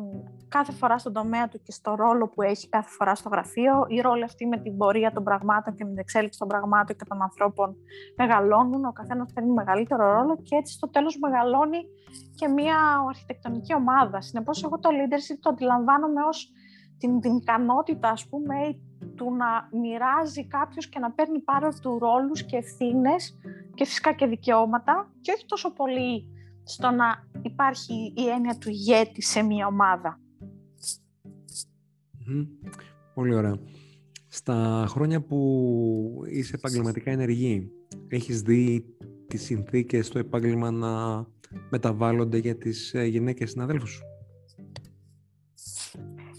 κάθε 0.48 0.72
φορά 0.72 0.98
στον 0.98 1.12
τομέα 1.12 1.48
του 1.48 1.60
και 1.62 1.72
στο 1.72 1.94
ρόλο 1.94 2.28
που 2.28 2.42
έχει 2.42 2.68
κάθε 2.68 2.88
φορά 2.90 3.14
στο 3.14 3.28
γραφείο. 3.28 3.86
Οι 3.88 4.00
ρόλοι 4.00 4.22
αυτοί 4.22 4.46
με 4.46 4.58
την 4.58 4.76
πορεία 4.76 5.12
των 5.12 5.24
πραγμάτων 5.24 5.74
και 5.74 5.84
με 5.84 5.90
την 5.90 5.98
εξέλιξη 5.98 6.38
των 6.38 6.48
πραγμάτων 6.48 6.96
και 6.96 7.04
των 7.08 7.22
ανθρώπων 7.22 7.76
μεγαλώνουν, 8.16 8.84
ο 8.84 8.92
καθένας 8.92 9.32
παίρνει 9.32 9.50
μεγαλύτερο 9.50 10.12
ρόλο 10.12 10.36
και 10.42 10.56
έτσι 10.56 10.72
στο 10.72 10.90
τέλος 10.90 11.18
μεγαλώνει 11.18 11.78
και 12.34 12.48
μια 12.48 12.76
αρχιτεκτονική 13.08 13.74
ομάδα. 13.74 14.20
Συνεπώς 14.20 14.64
εγώ 14.64 14.78
το 14.78 14.88
leadership 14.92 15.38
το 15.40 15.50
αντιλαμβάνομαι 15.50 16.22
ως 16.28 16.52
την, 17.04 17.20
την 17.20 17.36
ικανότητα 17.36 18.08
ας 18.08 18.26
πούμε 18.28 18.54
του 19.14 19.34
να 19.36 19.78
μοιράζει 19.78 20.46
κάποιος 20.46 20.88
και 20.88 20.98
να 20.98 21.10
παίρνει 21.10 21.38
πάρα 21.38 21.68
του 21.82 21.98
ρόλους 21.98 22.44
και 22.44 22.56
ευθύνες 22.56 23.38
και 23.74 23.84
φυσικά 23.84 24.12
και 24.12 24.26
δικαιώματα 24.26 25.12
και 25.20 25.32
όχι 25.36 25.46
τόσο 25.46 25.72
πολύ 25.72 26.24
στο 26.64 26.90
να 26.90 27.28
υπάρχει 27.42 28.12
η 28.16 28.28
έννοια 28.28 28.58
του 28.58 28.68
ηγέτη 28.68 29.22
σε 29.22 29.42
μια 29.42 29.66
ομάδα. 29.66 30.20
Πολύ 33.14 33.34
ωραία. 33.34 33.58
Στα 34.28 34.84
χρόνια 34.88 35.20
που 35.20 36.22
είσαι 36.26 36.52
επαγγελματικά 36.56 37.10
ενεργή, 37.10 37.70
έχεις 38.08 38.42
δει 38.42 38.84
τις 39.26 39.42
συνθήκες 39.42 40.06
στο 40.06 40.18
επάγγελμα 40.18 40.70
να 40.70 41.24
μεταβάλλονται 41.70 42.38
για 42.38 42.56
τις 42.56 42.94
ε, 42.94 43.04
γυναίκες 43.04 43.50
συναδέλφους 43.50 43.90
σου; 43.90 44.02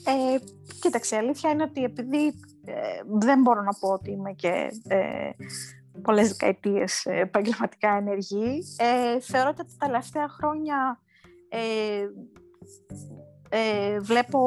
Ε, 0.05 0.37
κοίταξε, 0.81 1.15
η 1.15 1.17
αλήθεια 1.17 1.49
είναι 1.49 1.63
ότι 1.63 1.83
επειδή 1.83 2.25
ε, 2.65 2.73
δεν 3.05 3.41
μπορώ 3.41 3.61
να 3.61 3.73
πω 3.79 3.89
ότι 3.89 4.11
είμαι 4.11 4.31
και 4.33 4.71
ε, 4.87 5.29
πολλές 6.01 6.27
δεκαετίες 6.27 7.05
επαγγελματικά 7.05 7.95
ενεργή, 7.95 8.63
ε, 8.77 9.19
θεωρώ 9.19 9.49
ότι 9.49 9.57
τα 9.57 9.85
τελευταία 9.85 10.27
χρόνια 10.27 10.99
ε, 13.49 13.93
ε, 13.93 13.99
βλέπω 13.99 14.39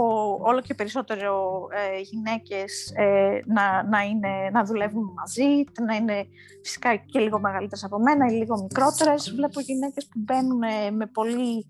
όλο 0.43 0.61
και 0.61 0.75
περισσότερο 0.75 1.67
ε, 1.71 2.01
γυναίκες 2.01 2.93
ε, 2.97 3.41
να, 3.47 3.83
να, 3.83 4.01
είναι, 4.03 4.51
να 4.53 4.65
δουλεύουν 4.65 5.13
μαζί, 5.17 5.65
να 5.87 5.95
είναι 5.95 6.27
φυσικά 6.63 6.97
και 6.97 7.19
λίγο 7.19 7.41
μεγαλύτερες 7.41 7.85
από 7.85 7.99
μένα 7.99 8.27
ή 8.27 8.35
λίγο 8.35 8.63
μικρότερες. 8.63 9.33
Βλέπω 9.35 9.61
γυναίκες 9.61 10.07
που 10.07 10.19
μπαίνουν 10.19 10.63
ε, 10.63 10.91
με 10.91 11.07
πολύ 11.07 11.67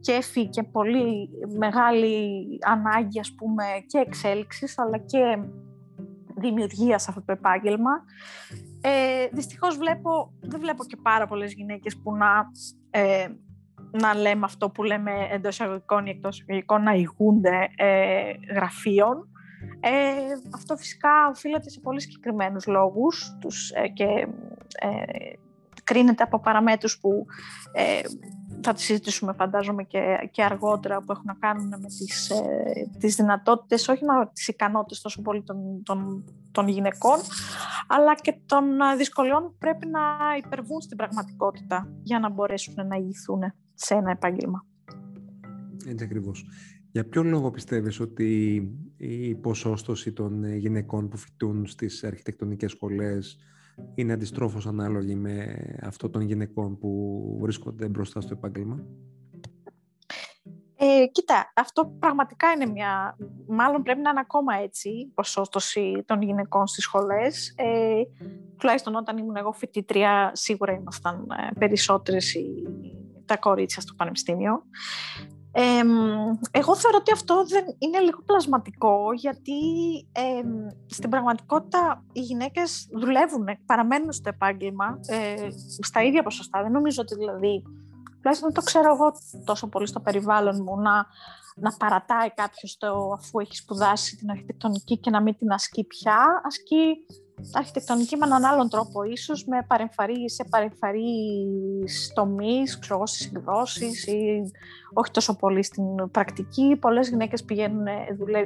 κέφι 0.00 0.48
και 0.48 0.62
πολύ 0.62 1.28
μεγάλη 1.58 2.44
ανάγκη 2.66 3.20
ας 3.20 3.34
πούμε 3.34 3.64
και 3.86 3.98
εξέλιξης 3.98 4.78
αλλά 4.78 4.98
και 4.98 5.38
δημιουργίας 6.36 7.02
σε 7.02 7.10
αυτό 7.10 7.22
το 7.22 7.32
επάγγελμα. 7.32 8.04
Ε, 8.80 9.26
δυστυχώς 9.32 9.76
βλέπω, 9.76 10.32
δεν 10.40 10.60
βλέπω 10.60 10.84
και 10.84 10.96
πάρα 11.02 11.26
πολλές 11.26 11.52
γυναίκες 11.52 11.96
που 12.02 12.16
να 12.16 12.50
ε, 12.90 13.28
να 13.92 14.14
λέμε 14.14 14.44
αυτό 14.44 14.70
που 14.70 14.82
λέμε 14.82 15.12
εντός 15.30 15.54
εισαγωγικών 15.54 16.06
ή 16.06 16.10
εκτός 16.10 16.40
εισαγωγικών 16.40 16.82
να 16.82 16.92
ηγούνται 16.92 17.68
ε, 17.76 18.32
γραφείων. 18.54 19.26
Ε, 19.80 19.90
αυτό 20.54 20.76
φυσικά 20.76 21.10
οφείλεται 21.30 21.70
σε 21.70 21.80
πολύ 21.80 22.00
συγκεκριμένους 22.00 22.66
λόγους 22.66 23.36
τους, 23.40 23.70
ε, 23.70 23.88
και 23.88 24.26
ε, 24.80 25.32
κρίνεται 25.84 26.22
από 26.22 26.40
παραμέτρους 26.40 26.98
που 26.98 27.26
ε, 27.72 28.00
θα 28.62 28.72
τις 28.72 28.84
συζητήσουμε 28.84 29.32
φαντάζομαι 29.32 29.82
και, 29.82 30.28
και 30.30 30.42
αργότερα 30.42 31.00
που 31.00 31.12
έχουν 31.12 31.24
να 31.26 31.34
κάνουν 31.34 31.68
με 31.68 31.88
τις, 31.98 32.30
ε, 32.30 32.90
τις 32.98 33.16
δυνατότητες, 33.16 33.88
όχι 33.88 34.04
να 34.04 34.28
τις 34.28 34.48
ικανότητες 34.48 35.00
τόσο 35.00 35.22
πολύ 35.22 35.42
των, 35.42 35.82
των, 35.82 36.24
των 36.50 36.68
γυναικών, 36.68 37.18
αλλά 37.86 38.14
και 38.14 38.34
των 38.46 38.64
δυσκολιών 38.96 39.42
που 39.42 39.54
πρέπει 39.58 39.86
να 39.86 40.00
υπερβούν 40.46 40.80
στην 40.80 40.96
πραγματικότητα 40.96 41.92
για 42.02 42.18
να 42.18 42.30
μπορέσουν 42.30 42.86
να 42.86 42.96
ηγηθούν 42.96 43.40
σε 43.74 43.94
ένα 43.94 44.10
επάγγελμα. 44.10 44.66
Έτσι 45.86 46.04
ακριβώς. 46.04 46.44
Για 46.90 47.08
ποιο 47.08 47.22
λόγο 47.22 47.50
πιστεύεις 47.50 48.00
ότι 48.00 48.56
η 48.96 49.34
ποσόστοση 49.34 50.12
των 50.12 50.44
ε, 50.44 50.56
γυναικών 50.56 51.08
που 51.08 51.16
φοιτούν 51.16 51.66
στις 51.66 52.04
αρχιτεκτονικές 52.04 52.70
σχολές 52.70 53.38
είναι 53.94 54.12
αντιστρόφως 54.12 54.66
ανάλογη 54.66 55.14
με 55.14 55.56
αυτό 55.82 56.10
των 56.10 56.22
γυναικών 56.22 56.78
που 56.78 57.38
βρίσκονται 57.40 57.88
μπροστά 57.88 58.20
στο 58.20 58.34
επάγγελμα. 58.34 58.84
Ε, 60.76 61.06
κοίτα, 61.06 61.52
αυτό 61.56 61.96
πραγματικά 61.98 62.50
είναι 62.52 62.66
μια... 62.66 63.16
Μάλλον 63.46 63.82
πρέπει 63.82 64.00
να 64.00 64.10
είναι 64.10 64.20
ακόμα 64.20 64.54
έτσι 64.54 64.88
η 64.88 65.06
ποσόστοση 65.14 66.02
των 66.06 66.22
γυναικών 66.22 66.66
στις 66.66 66.84
σχολές. 66.84 67.54
Ε, 67.56 68.02
τουλάχιστον 68.56 68.94
όταν 68.94 69.18
ήμουν 69.18 69.36
εγώ 69.36 69.52
φοιτήτρια, 69.52 70.30
σίγουρα 70.34 70.72
ήμασταν 70.72 71.26
ε, 71.30 71.58
περισσότερες 71.58 72.34
οι 72.34 72.62
τα 73.24 73.36
κορίτσια 73.36 73.82
στο 73.82 73.94
πανεπιστήμιο. 73.94 74.64
Εγώ 76.50 76.76
θεωρώ 76.76 76.96
ότι 77.00 77.12
αυτό 77.12 77.44
δεν 77.46 77.64
είναι 77.78 77.98
λίγο 77.98 78.22
πλασματικό 78.26 79.12
γιατί 79.12 79.52
στην 80.86 81.10
πραγματικότητα 81.10 82.04
οι 82.12 82.20
γυναίκες 82.20 82.88
δουλεύουν, 82.90 83.44
παραμένουν 83.66 84.12
στο 84.12 84.28
επάγγελμα 84.28 85.00
ε, 85.06 85.48
στα 85.80 86.02
ίδια 86.02 86.22
ποσοστά. 86.22 86.62
Δεν 86.62 86.72
νομίζω 86.72 87.02
ότι 87.02 87.14
δηλαδή, 87.14 87.62
τουλάχιστον 88.16 88.52
δεν 88.52 88.52
το 88.52 88.62
ξέρω 88.62 88.92
εγώ 88.94 89.12
τόσο 89.44 89.68
πολύ 89.68 89.86
στο 89.86 90.00
περιβάλλον 90.00 90.62
μου, 90.62 90.80
να, 90.80 91.06
να 91.54 91.76
παρατάει 91.76 92.30
κάποιος 92.30 92.76
το 92.78 93.12
αφού 93.18 93.40
έχει 93.40 93.56
σπουδάσει 93.56 94.16
την 94.16 94.30
αρχιτεκτονική 94.30 94.98
και 94.98 95.10
να 95.10 95.22
μην 95.22 95.36
την 95.36 95.52
ασκεί 95.52 95.84
πια. 95.84 96.42
Ασκεί 96.44 97.06
αρχιτεκτονική 97.52 98.16
με 98.16 98.26
έναν 98.26 98.44
άλλον 98.44 98.68
τρόπο 98.68 99.02
ίσως, 99.02 99.44
με 99.44 99.64
παρεμφαρή, 99.66 100.30
σε 100.30 100.44
παρεμφαρείς 100.50 102.12
τομείς, 102.14 102.78
ξέρω 102.78 102.94
εγώ, 102.94 103.06
στις 103.06 103.26
εκδόσεις 103.26 104.06
ή 104.06 104.42
όχι 104.92 105.10
τόσο 105.10 105.36
πολύ 105.36 105.62
στην 105.62 106.10
πρακτική. 106.10 106.76
Πολλές 106.80 107.08
γυναίκες 107.08 107.44
πηγαίνουν, 107.44 107.86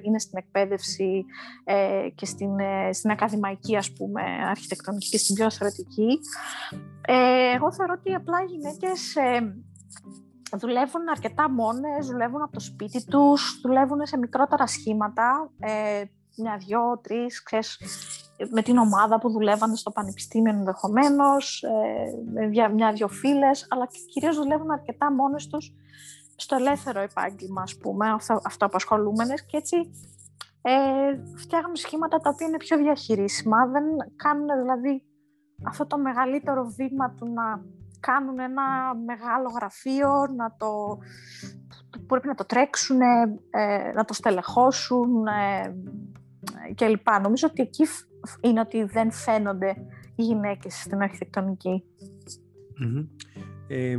είναι 0.03 0.19
στην 0.19 0.39
εκπαίδευση 0.39 1.25
ε, 1.65 2.09
και 2.15 2.27
στην, 2.27 2.59
ε, 2.59 2.93
στην 2.93 3.11
ακαδημαϊκή, 3.11 3.77
ας 3.77 3.93
πούμε, 3.93 4.23
αρχιτεκτονική 4.49 5.09
και 5.09 5.19
στην 5.19 5.35
πιο 5.35 5.51
θεωρητική. 5.51 6.19
Ε, 7.01 7.55
εγώ 7.55 7.73
θεωρώ 7.73 7.95
ότι 7.99 8.15
απλά 8.15 8.39
οι 8.43 8.47
γυναίκες... 8.47 9.17
Ε, 9.17 9.57
δουλεύουν 10.57 11.09
αρκετά 11.11 11.51
μόνες, 11.51 12.07
δουλεύουν 12.07 12.43
από 12.43 12.53
το 12.53 12.61
σπίτι 12.61 13.05
τους, 13.05 13.61
δουλεύουν 13.63 14.07
σε 14.07 14.19
μικρότερα 14.19 14.67
σχήματα, 14.67 15.51
ε, 15.59 16.03
μια, 16.37 16.57
δυο, 16.67 17.01
τρεις, 17.03 17.43
ξέρεις, 17.43 17.79
με 18.51 18.63
την 18.63 18.77
ομάδα 18.77 19.19
που 19.19 19.31
δουλεύαν 19.31 19.77
στο 19.77 19.91
πανεπιστήμιο 19.91 20.53
ενδεχομένως, 20.53 21.63
ε, 21.63 22.69
μια-δυο 22.69 23.09
φίλες, 23.09 23.67
αλλά 23.71 23.87
και 23.87 23.99
κυρίως 24.13 24.37
δουλεύουν 24.37 24.71
αρκετά 24.71 25.13
μόνες 25.13 25.47
τους 25.47 25.75
στο 26.37 26.57
ελεύθερο 26.57 27.01
επάγγελμα, 27.01 27.63
ας 27.63 27.77
πούμε, 27.77 28.17
αυτοαπασχολούμενες 28.43 29.47
και 29.47 29.57
έτσι 29.57 29.77
ε, 30.63 31.37
φτιάχνουν 31.37 31.77
σχήματα 31.77 32.19
τα 32.19 32.31
οποία 32.31 32.47
είναι 32.47 32.57
πιο 32.57 32.77
διαχειρίσιμα, 32.77 33.67
δεν 33.67 33.85
κάνουν 34.17 34.47
δηλαδή 34.61 35.03
αυτό 35.65 35.87
το 35.87 35.99
μεγαλύτερο 35.99 36.65
βήμα 36.77 37.11
του 37.11 37.27
να 37.27 37.65
κάνουν 38.01 38.39
ένα 38.39 38.95
μεγάλο 39.05 39.49
γραφείο, 39.49 40.11
να 40.37 40.55
το, 40.57 40.99
πρέπει 42.07 42.27
να 42.27 42.35
το 42.35 42.45
τρέξουν, 42.45 43.01
ε, 43.01 43.93
να 43.95 44.05
το 44.05 44.15
στελεχώσουν 44.15 45.27
ε, 45.27 45.75
κλπ. 46.75 47.07
Νομίζω 47.23 47.49
ότι 47.51 47.63
εκεί 47.63 47.87
είναι 48.41 48.61
ότι 48.61 48.85
δεν 48.85 49.13
φαίνονται 49.13 49.77
οι 50.15 50.23
γυναίκες 50.23 50.75
στην 50.81 51.03
αρχιτεκτονικη 51.03 51.83
Ε, 53.69 53.97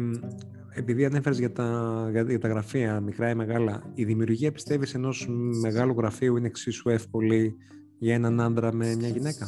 επειδή 0.74 1.06
ανέφερες 1.06 1.40
για 1.40 1.52
τα, 1.52 2.08
για, 2.12 2.40
τα 2.40 2.48
γραφεία, 2.48 3.00
μικρά 3.00 3.30
ή 3.30 3.36
μεγάλα, 3.36 3.84
η 3.94 4.06
δημιουργία 4.06 4.52
πιστεύεις 4.52 4.94
ενός 4.94 5.28
μεγάλου 5.62 5.94
γραφείου 5.98 6.38
είναι 6.38 6.48
εξίσου 6.48 6.90
εύκολη 6.90 7.58
για 8.00 8.14
έναν 8.14 8.42
άντρα 8.42 8.74
με 8.74 8.96
μια 8.96 9.08
γυναίκα; 9.08 9.48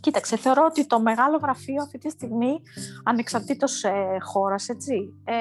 Κοίταξε, 0.00 0.36
θεωρώ 0.36 0.64
ότι 0.68 0.86
το 0.86 1.00
μεγάλο 1.00 1.36
γραφείο 1.36 1.82
αυτή 1.82 1.98
τη 1.98 2.10
στιγμή, 2.10 2.60
ανεξαρτήτως 3.04 3.84
ε, 3.84 4.18
χώρας, 4.20 4.68
έτσι, 4.68 5.14
ε, 5.24 5.34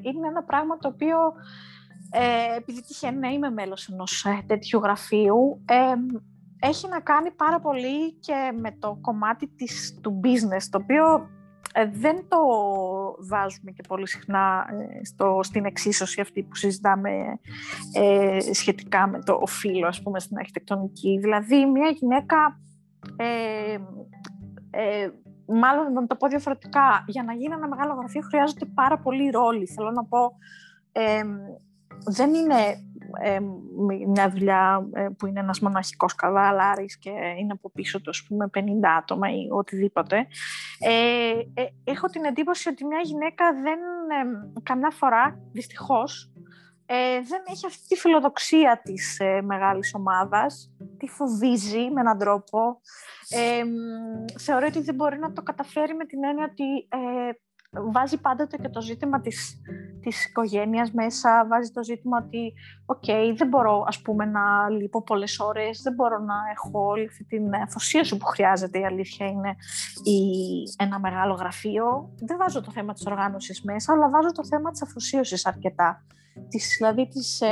είναι 0.00 0.26
ένα 0.28 0.42
πράγμα 0.42 0.76
το 0.76 0.88
οποίο, 0.88 1.16
ε, 2.10 2.56
επειδή 2.56 2.82
τυχαίνει 2.82 3.18
να 3.18 3.28
είμαι 3.28 3.50
μέλος 3.50 3.88
ενός 3.88 4.24
ε, 4.24 4.42
τέτοιου 4.46 4.80
γραφείου, 4.80 5.62
ε, 5.64 5.74
έχει 6.60 6.88
να 6.88 7.00
κάνει 7.00 7.30
πάρα 7.30 7.60
πολύ 7.60 8.12
και 8.12 8.52
με 8.60 8.76
το 8.78 8.98
κομμάτι 9.00 9.46
της, 9.46 9.98
του 10.02 10.20
business, 10.24 10.62
το 10.70 10.78
οποίο 10.82 11.28
ε, 11.72 11.86
δεν 11.92 12.28
το 12.28 12.38
βάζουμε 13.18 13.70
και 13.70 13.82
πολύ 13.88 14.08
συχνά 14.08 14.66
ε, 14.70 15.04
στο, 15.04 15.40
στην 15.42 15.64
εξίσωση 15.64 16.20
αυτή 16.20 16.42
που 16.42 16.54
συζητάμε 16.54 17.10
ε, 17.92 18.38
σχετικά 18.52 19.06
με 19.06 19.22
το 19.22 19.38
οφείλο, 19.40 19.86
ας 19.86 20.02
πούμε, 20.02 20.20
στην 20.20 20.36
αρχιτεκτονική. 20.38 21.18
Δηλαδή, 21.20 21.66
μια 21.66 21.88
γυναίκα, 21.88 22.60
ε, 23.16 23.78
ε, 24.70 25.10
μάλλον 25.46 25.92
να 25.92 26.06
το 26.06 26.16
πω 26.16 26.28
διαφορετικά, 26.28 27.04
για 27.06 27.22
να 27.22 27.32
γίνει 27.32 27.54
ένα 27.54 27.68
μεγάλο 27.68 27.94
γραφείο 27.94 28.20
χρειάζονται 28.20 28.66
πάρα 28.74 28.98
πολλοί 28.98 29.30
ρόλοι. 29.30 29.66
Θέλω 29.66 29.90
να 29.90 30.04
πω, 30.04 30.32
δεν 32.04 32.34
είναι 32.34 32.82
μια 34.06 34.30
δουλειά 34.30 34.88
ε, 34.92 35.06
που 35.18 35.26
είναι 35.26 35.40
ένας 35.40 35.60
μοναχικός 35.60 36.14
καβάλαρης 36.14 36.98
και 36.98 37.10
είναι 37.10 37.52
από 37.52 37.70
πίσω 37.70 38.00
του, 38.00 38.10
ας 38.10 38.22
πούμε, 38.28 38.50
50 38.54 38.60
άτομα 38.98 39.30
ή 39.30 39.48
οτιδήποτε. 39.50 40.26
Ε, 40.78 41.30
ε, 41.54 41.66
έχω 41.84 42.06
την 42.06 42.24
εντύπωση 42.24 42.68
ότι 42.68 42.84
μια 42.84 43.00
γυναίκα 43.04 43.52
δεν, 43.52 43.78
καμιά 44.62 44.90
φορά, 44.90 45.40
δυστυχώς, 45.52 46.32
δεν 47.28 47.42
έχει 47.50 47.66
αυτή 47.66 47.86
τη 47.88 47.96
φιλοδοξία 47.96 48.80
της 48.84 49.20
μεγάλης 49.42 49.94
ομάδας, 49.94 50.72
τη 50.98 51.06
φοβίζει 51.06 51.90
με 51.90 52.00
έναν 52.00 52.18
τρόπο. 52.18 52.80
Ε, 53.28 53.62
θεωρεί 54.38 54.66
ότι 54.66 54.80
δεν 54.82 54.94
μπορεί 54.94 55.18
να 55.18 55.32
το 55.32 55.42
καταφέρει 55.42 55.94
με 55.94 56.04
την 56.04 56.24
έννοια 56.24 56.44
ότι 56.44 56.88
βάζει 57.70 58.20
πάντοτε 58.20 58.56
και 58.56 58.68
το 58.68 58.80
ζήτημα 58.80 59.20
της, 59.20 59.60
της 60.00 60.26
οικογένειας 60.26 60.92
μέσα, 60.92 61.46
βάζει 61.46 61.70
το 61.70 61.84
ζήτημα 61.84 62.18
ότι 62.26 62.52
οκ, 62.86 63.04
δεν 63.36 63.48
μπορώ 63.48 63.84
ας 63.86 64.02
πούμε 64.02 64.24
να 64.24 64.68
λείπω 64.68 65.02
πολλές 65.02 65.38
ώρες, 65.38 65.80
δεν 65.82 65.94
μπορώ 65.94 66.18
να 66.18 66.34
έχω 66.52 66.86
όλη 66.86 67.06
αυτή 67.06 67.24
την 67.24 67.54
αφοσίωση 67.54 68.16
που 68.16 68.26
χρειάζεται, 68.26 68.78
η 68.78 68.84
αλήθεια 68.84 69.26
είναι 69.26 69.56
η, 70.02 70.20
ένα 70.78 70.98
μεγάλο 70.98 71.34
γραφείο. 71.34 72.12
Δεν 72.20 72.36
βάζω 72.36 72.60
το 72.60 72.70
θέμα 72.70 72.92
της 72.92 73.06
οργάνωσης 73.06 73.62
μέσα, 73.62 73.92
αλλά 73.92 74.08
βάζω 74.08 74.32
το 74.32 74.44
θέμα 74.44 74.70
της 74.70 74.82
αφοσίωσης 74.82 75.46
αρκετά. 75.46 76.04
Της, 76.48 76.74
δηλαδή 76.78 77.08
της, 77.08 77.42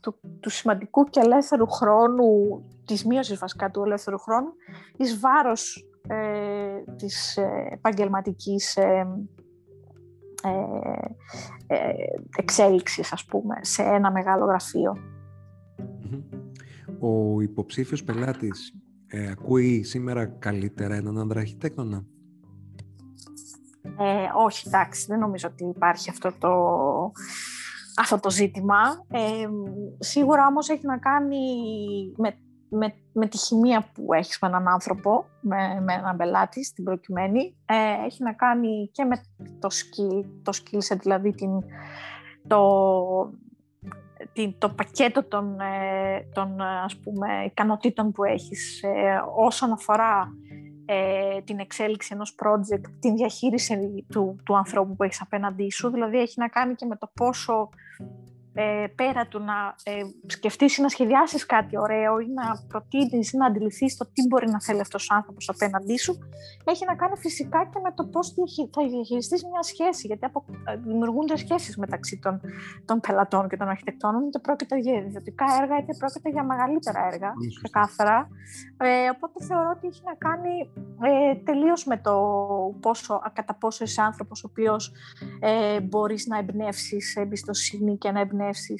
του, 0.00 0.20
του 0.40 0.50
σημαντικού 0.50 1.04
και 1.04 1.20
ελεύθερου 1.20 1.66
χρόνου, 1.66 2.62
της 2.84 3.04
μείωσης 3.04 3.38
βασικά 3.38 3.70
του 3.70 3.82
ελεύθερου 3.82 4.18
χρόνου, 4.18 4.52
εις 4.96 5.20
βάρος 5.20 5.91
ε, 6.12 6.84
της 6.96 7.36
ε, 7.36 7.68
επαγγελματικής 7.70 8.76
ε, 8.76 9.06
ε, 11.66 11.76
εξέλιξης, 12.36 13.12
ας 13.12 13.24
πούμε, 13.24 13.54
σε 13.60 13.82
ένα 13.82 14.10
μεγάλο 14.10 14.46
Ο 17.00 17.40
υποψήφιος 17.40 18.04
πελάτης 18.04 18.74
ε, 19.06 19.30
ακούει 19.30 19.82
σήμερα 19.82 20.26
καλύτερα 20.26 20.94
έναν 20.94 21.18
άντρα 21.18 21.40
αρχιτέκτονα. 21.40 22.04
Ε, 23.98 24.30
όχι, 24.44 24.68
εντάξει, 24.68 25.06
δεν 25.08 25.18
νομίζω 25.18 25.48
ότι 25.52 25.64
υπάρχει 25.64 26.10
αυτό 26.10 26.32
το, 26.38 26.52
αυτό 27.98 28.20
το 28.20 28.30
ζήτημα. 28.30 29.06
Ε, 29.08 29.48
σίγουρα 29.98 30.46
όμως 30.46 30.68
έχει 30.68 30.86
να 30.86 30.98
κάνει 30.98 31.38
με 32.16 32.36
με, 32.74 32.94
με 33.12 33.26
τη 33.26 33.36
χημεία 33.36 33.90
που 33.94 34.12
έχεις 34.12 34.38
με 34.40 34.48
έναν 34.48 34.68
άνθρωπο, 34.68 35.24
με, 35.40 35.80
με 35.80 35.92
έναν 35.92 36.16
πελάτη 36.16 36.64
στην 36.64 36.84
προκειμένη, 36.84 37.56
ε, 37.66 38.04
έχει 38.06 38.22
να 38.22 38.32
κάνει 38.32 38.90
και 38.92 39.04
με 39.04 39.16
το 39.58 39.68
skill, 39.70 40.24
το 40.42 40.52
skill 40.54 40.92
set, 40.92 40.98
δηλαδή 41.00 41.30
την, 41.30 41.50
το, 42.46 42.62
την, 44.32 44.58
το 44.58 44.68
πακέτο 44.68 45.24
των, 45.24 45.60
ε, 45.60 46.28
των 46.32 46.60
ας 46.60 46.96
πούμε, 46.96 47.44
ικανοτήτων 47.44 48.12
που 48.12 48.24
έχεις 48.24 48.82
ε, 48.82 49.22
όσον 49.36 49.72
αφορά 49.72 50.32
ε, 50.84 51.40
την 51.40 51.58
εξέλιξη 51.58 52.10
ενός 52.12 52.34
project, 52.42 52.84
την 53.00 53.16
διαχείριση 53.16 54.06
του, 54.08 54.36
του 54.44 54.56
ανθρώπου 54.56 54.96
που 54.96 55.02
έχεις 55.02 55.20
απέναντί 55.20 55.70
σου, 55.70 55.90
δηλαδή 55.90 56.18
έχει 56.18 56.40
να 56.40 56.48
κάνει 56.48 56.74
και 56.74 56.86
με 56.86 56.96
το 56.96 57.10
πόσο 57.14 57.68
ε, 58.54 58.86
πέρα 58.94 59.26
του 59.26 59.38
να 59.38 59.74
ε, 59.82 60.02
σκεφτείς 60.26 60.76
ή 60.76 60.82
να 60.82 60.88
σχεδιάσεις 60.88 61.46
κάτι 61.46 61.78
ωραίο 61.78 62.18
ή 62.18 62.26
να 62.28 62.66
προτείνεις 62.68 63.32
ή 63.32 63.36
να 63.36 63.46
αντιληφθείς 63.46 63.96
το 63.96 64.04
τι 64.12 64.26
μπορεί 64.26 64.50
να 64.50 64.60
θέλει 64.60 64.80
αυτός 64.80 65.10
ο 65.10 65.14
άνθρωπος 65.14 65.48
απέναντί 65.48 65.98
σου, 65.98 66.18
έχει 66.64 66.84
να 66.84 66.94
κάνει 66.94 67.16
φυσικά 67.16 67.64
και 67.72 67.78
με 67.82 67.92
το 67.94 68.04
πώς 68.04 68.34
θα 68.72 68.88
διαχειριστείς 68.88 69.44
μια 69.44 69.62
σχέση, 69.62 70.06
γιατί 70.06 70.24
απο, 70.24 70.44
ε, 70.64 70.76
δημιουργούνται 70.76 71.36
σχέσεις 71.36 71.76
μεταξύ 71.76 72.18
των, 72.22 72.40
των 72.84 73.00
πελατών 73.00 73.48
και 73.48 73.56
των 73.56 73.68
αρχιτεκτών, 73.68 74.26
είτε 74.26 74.38
πρόκειται 74.38 74.78
για 74.78 74.98
ιδιωτικά 74.98 75.44
έργα, 75.62 75.78
είτε 75.78 75.94
πρόκειται 75.98 76.30
για 76.30 76.44
μεγαλύτερα 76.44 77.08
έργα, 77.12 77.32
ξεκάθαρα. 77.62 78.28
Ε, 78.76 79.08
οπότε 79.16 79.44
θεωρώ 79.44 79.70
ότι 79.76 79.86
έχει 79.86 80.02
να 80.04 80.14
κάνει 80.14 80.70
ε, 81.02 81.34
τελείως 81.34 81.84
με 81.84 81.96
το 81.96 82.14
πόσο, 82.80 83.22
κατά 83.32 83.54
πόσο 83.54 83.84
είσαι 83.84 84.02
άνθρωπος 84.02 84.44
ο 84.44 84.48
οποίος 84.50 84.92
ε, 85.40 85.80
μπορείς 85.80 86.26
να 86.26 86.38
εμπνεύσεις 86.38 87.16
εμπιστοσύνη 87.16 87.96
και 87.98 88.10
να 88.10 88.20
εμπνεύσει 88.42 88.74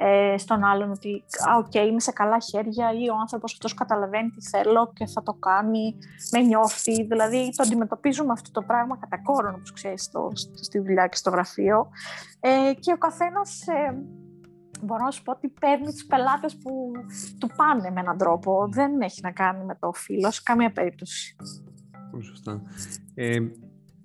ε, 0.00 0.38
στον 0.38 0.64
άλλον 0.64 0.90
ότι 0.90 1.24
οκ, 1.58 1.74
είμαι 1.74 2.00
σε 2.00 2.12
καλά 2.12 2.38
χέρια 2.38 2.92
ή 2.92 3.08
ο 3.08 3.14
άνθρωπος 3.20 3.52
αυτός 3.52 3.74
καταλαβαίνει 3.74 4.30
τι 4.30 4.48
θέλω 4.48 4.92
και 4.92 5.06
θα 5.06 5.22
το 5.22 5.32
κάνει, 5.32 5.98
με 6.32 6.40
νιώθει. 6.40 7.04
Δηλαδή 7.04 7.50
το 7.56 7.62
αντιμετωπίζουμε 7.66 8.32
αυτό 8.32 8.50
το 8.50 8.62
πράγμα 8.62 8.96
κατά 8.98 9.22
κόρον, 9.22 9.54
όπως 9.54 9.72
ξέρεις, 9.72 10.02
στο, 10.02 10.30
στη 10.54 10.78
δουλειά 10.78 11.06
και 11.06 11.16
στο 11.16 11.30
γραφείο. 11.30 11.88
Ε, 12.40 12.72
και 12.80 12.92
ο 12.92 12.98
καθένας, 12.98 13.66
ε, 13.66 13.96
μπορώ 14.82 15.04
να 15.04 15.10
σου 15.10 15.22
πω 15.22 15.32
ότι 15.32 15.48
παίρνει 15.48 15.92
τους 15.92 16.06
πελάτες 16.06 16.56
που 16.56 16.92
του 17.38 17.50
πάνε 17.56 17.90
με 17.90 18.00
έναν 18.00 18.16
τρόπο. 18.16 18.68
Δεν 18.70 19.00
έχει 19.00 19.20
να 19.22 19.32
κάνει 19.32 19.64
με 19.64 19.76
το 19.80 19.92
φίλος 19.92 20.34
σε 20.34 20.40
καμία 20.44 20.72
περίπτωση. 20.72 21.36
Πολύ 22.10 22.24
σωστά. 22.24 22.62
Ε, 23.14 23.38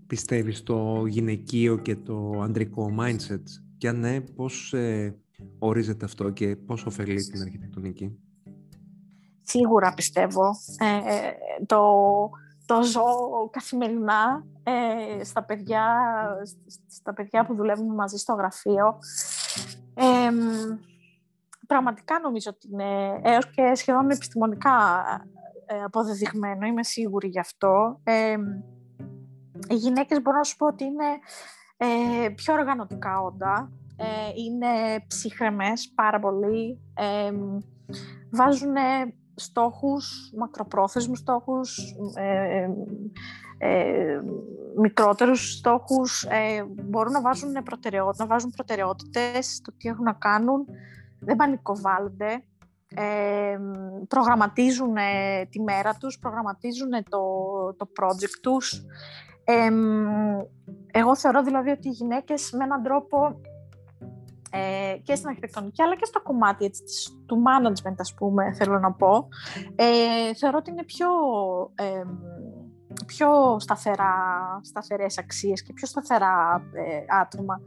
πιστεύεις 0.07 0.57
στο 0.57 1.03
γυναικείο 1.07 1.77
και 1.77 1.95
το 1.95 2.41
αντρικό 2.43 2.95
mindset 2.99 3.62
και 3.83 3.89
αν 3.89 3.99
ναι, 3.99 4.21
πώς 4.21 4.73
ε, 4.73 5.15
ορίζεται 5.59 6.05
αυτό 6.05 6.29
και 6.29 6.55
πώς 6.55 6.85
ωφελεί 6.85 7.23
την 7.23 7.41
αρχιτεκτονική; 7.41 8.19
Σίγουρα 9.41 9.93
πιστεύω. 9.93 10.49
Ε, 10.77 11.15
ε, 11.15 11.31
το, 11.65 11.81
το 12.65 12.83
ζω 12.83 13.03
καθημερινά 13.51 14.45
ε, 14.63 15.23
στα, 15.23 15.43
παιδιά, 15.43 15.85
στα 16.87 17.13
παιδιά 17.13 17.45
που 17.45 17.55
δουλεύουν 17.55 17.93
μαζί 17.93 18.17
στο 18.17 18.33
γραφείο. 18.33 18.97
πραγματικά 21.67 22.19
νομίζω 22.19 22.51
ότι 22.53 22.67
είναι 22.71 23.19
έως 23.23 23.49
και 23.51 23.71
σχεδόν 23.75 24.09
επιστημονικά 24.09 25.03
αποδεδειγμένο, 25.85 26.65
είμαι 26.65 26.83
σίγουρη 26.83 27.27
γι' 27.27 27.39
αυτό. 27.39 28.01
οι 29.69 29.75
γυναίκες 29.75 30.21
μπορώ 30.21 30.37
να 30.37 30.43
σου 30.43 30.55
πω 30.55 30.65
ότι 30.67 30.83
είναι 30.83 31.05
ε, 31.83 32.29
πιο 32.29 32.53
οργανωτικά 32.53 33.21
όντα, 33.21 33.71
ε, 33.95 34.05
είναι 34.35 35.03
ψυχρεμές 35.07 35.91
πάρα 35.95 36.19
πολύ, 36.19 36.79
ε, 36.93 37.31
βάζουν 38.29 38.75
στόχους, 39.35 40.31
μακροπρόθεσμους 40.37 41.19
στόχους, 41.19 41.95
ε, 42.15 42.67
ε, 43.57 44.19
μικρότερους 44.77 45.51
στόχους. 45.51 46.23
Ε, 46.23 46.65
μπορούν 46.83 47.11
να 47.11 47.21
βάζουν, 47.21 47.53
προτεραιότητες, 47.63 48.19
να 48.19 48.33
βάζουν 48.33 48.49
προτεραιότητες 48.49 49.53
στο 49.55 49.71
τι 49.77 49.89
έχουν 49.89 50.03
να 50.03 50.13
κάνουν, 50.13 50.65
δεν 51.19 51.35
πανικοβάλλονται, 51.35 52.43
ε, 52.95 53.57
προγραμματίζουν 54.07 54.95
τη 55.49 55.61
μέρα 55.61 55.93
τους, 55.93 56.19
προγραμματίζουν 56.19 56.89
το, 57.09 57.21
το 57.77 57.89
project 57.99 58.39
τους. 58.41 58.85
Ε, 59.43 59.69
εγώ 60.95 61.15
θεωρώ 61.15 61.43
δηλαδή 61.43 61.69
ότι 61.69 61.87
οι 61.87 61.91
γυναίκες 61.91 62.51
με 62.51 62.63
έναν 62.63 62.83
τρόπο 62.83 63.41
ε, 64.51 64.97
και 65.03 65.15
στην 65.15 65.27
αρχιτεκτονική 65.27 65.81
αλλά 65.81 65.95
και 65.95 66.05
στο 66.05 66.21
κομμάτι 66.21 66.65
έτσι, 66.65 66.83
του 67.25 67.43
management 67.47 67.95
ας 67.97 68.13
πούμε 68.13 68.53
θέλω 68.53 68.79
να 68.79 68.91
πω 68.91 69.27
ε, 69.75 70.33
θεωρώ 70.33 70.57
ότι 70.57 70.71
είναι 70.71 70.83
πιο 70.83 71.07
ε, 71.75 72.03
πιο 73.05 73.59
σταθερά, 73.59 74.15
σταθερές 74.63 75.17
αξίες 75.17 75.63
και 75.63 75.73
πιο 75.73 75.87
σταθερά 75.87 76.63
ε, 76.73 77.15
άτομα. 77.21 77.61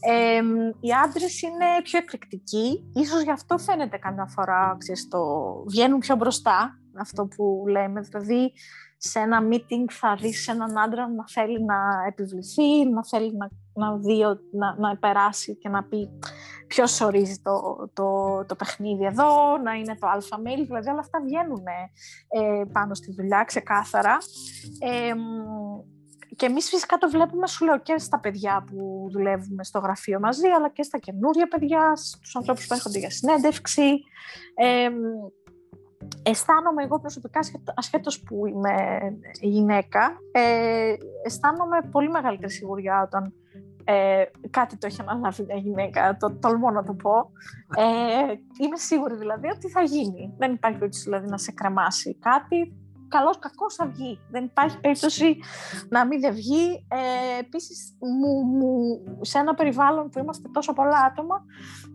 Ε, 0.00 0.40
οι 0.80 0.92
άντρες 1.04 1.42
είναι 1.42 1.66
πιο 1.82 1.98
εκρηκτικοί, 1.98 2.90
ίσως 2.94 3.22
γι' 3.22 3.30
αυτό 3.30 3.58
φαίνεται 3.58 3.96
καμιά 3.96 4.26
φορά, 4.26 4.76
ξέρεις, 4.78 5.08
το... 5.08 5.18
βγαίνουν 5.66 5.98
πιο 5.98 6.16
μπροστά, 6.16 6.78
αυτό 6.98 7.26
που 7.26 7.64
λέμε, 7.68 8.00
δηλαδή 8.00 8.52
σε 9.06 9.18
ένα 9.18 9.48
meeting 9.50 9.84
θα 9.90 10.16
δεις 10.20 10.48
έναν 10.48 10.78
άντρα 10.78 11.08
να 11.08 11.28
θέλει 11.28 11.64
να 11.64 11.76
επιβληθεί, 12.06 12.88
να 12.92 13.04
θέλει 13.04 13.36
να, 13.36 13.48
να 13.72 13.96
δει, 13.96 14.22
να, 14.52 14.76
να 14.78 14.96
περάσει 14.96 15.56
και 15.56 15.68
να 15.68 15.84
πει 15.84 16.08
ποιος 16.66 17.00
ορίζει 17.00 17.40
το, 17.42 17.88
το, 17.92 18.04
το 18.46 18.54
παιχνίδι 18.54 19.04
εδώ, 19.04 19.58
να 19.58 19.72
είναι 19.72 19.96
το 20.00 20.06
αλφα 20.06 20.36
mail, 20.36 20.64
δηλαδή 20.66 20.88
όλα 20.88 21.00
αυτά 21.00 21.20
βγαίνουν 21.20 21.64
ε, 22.28 22.64
πάνω 22.72 22.94
στη 22.94 23.12
δουλειά 23.12 23.44
ξεκάθαρα. 23.44 24.16
Ε, 24.78 25.12
και 26.36 26.46
εμείς 26.46 26.68
φυσικά 26.68 26.96
το 26.96 27.10
βλέπουμε, 27.10 27.46
σου 27.46 27.64
λέω, 27.64 27.78
και 27.78 27.98
στα 27.98 28.20
παιδιά 28.20 28.64
που 28.66 29.08
δουλεύουμε 29.10 29.64
στο 29.64 29.78
γραφείο 29.78 30.20
μαζί, 30.20 30.48
αλλά 30.48 30.70
και 30.70 30.82
στα 30.82 30.98
καινούρια 30.98 31.48
παιδιά, 31.48 31.96
στους 31.96 32.36
ανθρώπους 32.36 32.66
που 32.66 32.74
έρχονται 32.74 32.98
για 32.98 33.10
συνέντευξη. 33.10 34.00
Ε, 34.54 34.88
αισθάνομαι 36.22 36.82
εγώ 36.82 37.00
προσωπικά, 37.00 37.40
ασχέτως 37.74 38.22
που 38.22 38.46
είμαι 38.46 38.98
γυναίκα, 39.40 40.18
ε, 40.32 40.94
αισθάνομαι 41.24 41.78
πολύ 41.90 42.08
μεγαλύτερη 42.08 42.52
σιγουριά 42.52 43.02
όταν 43.02 43.32
ε, 43.88 44.24
κάτι 44.50 44.76
το 44.76 44.86
έχει 44.86 45.00
αναλάβει 45.00 45.42
μια 45.42 45.56
γυναίκα, 45.56 46.16
το 46.16 46.36
τολμώ 46.40 46.70
να 46.70 46.82
το 46.82 46.94
πω. 46.94 47.30
Ε, 47.76 48.32
είμαι 48.64 48.76
σίγουρη 48.76 49.16
δηλαδή 49.16 49.48
ότι 49.48 49.68
θα 49.68 49.82
γίνει. 49.82 50.34
Δεν 50.38 50.52
υπάρχει 50.52 50.78
περίπτωση 50.78 51.04
δηλαδή 51.04 51.28
να 51.28 51.38
σε 51.38 51.52
κρεμάσει 51.52 52.18
κάτι. 52.18 52.85
Καλός 53.08 53.38
κακός 53.38 53.74
θα 53.74 53.86
βγει. 53.86 54.20
Δεν 54.30 54.44
υπάρχει 54.44 54.80
περίπτωση 54.80 55.36
να 55.88 56.06
μην 56.06 56.20
δεν 56.20 56.34
βγει. 56.34 56.86
Ε, 56.88 57.38
Επίσης, 57.38 57.96
σε 59.20 59.38
ένα 59.38 59.54
περιβάλλον 59.54 60.10
που 60.10 60.18
είμαστε 60.18 60.48
τόσο 60.52 60.72
πολλά 60.72 60.98
άτομα, 60.98 61.44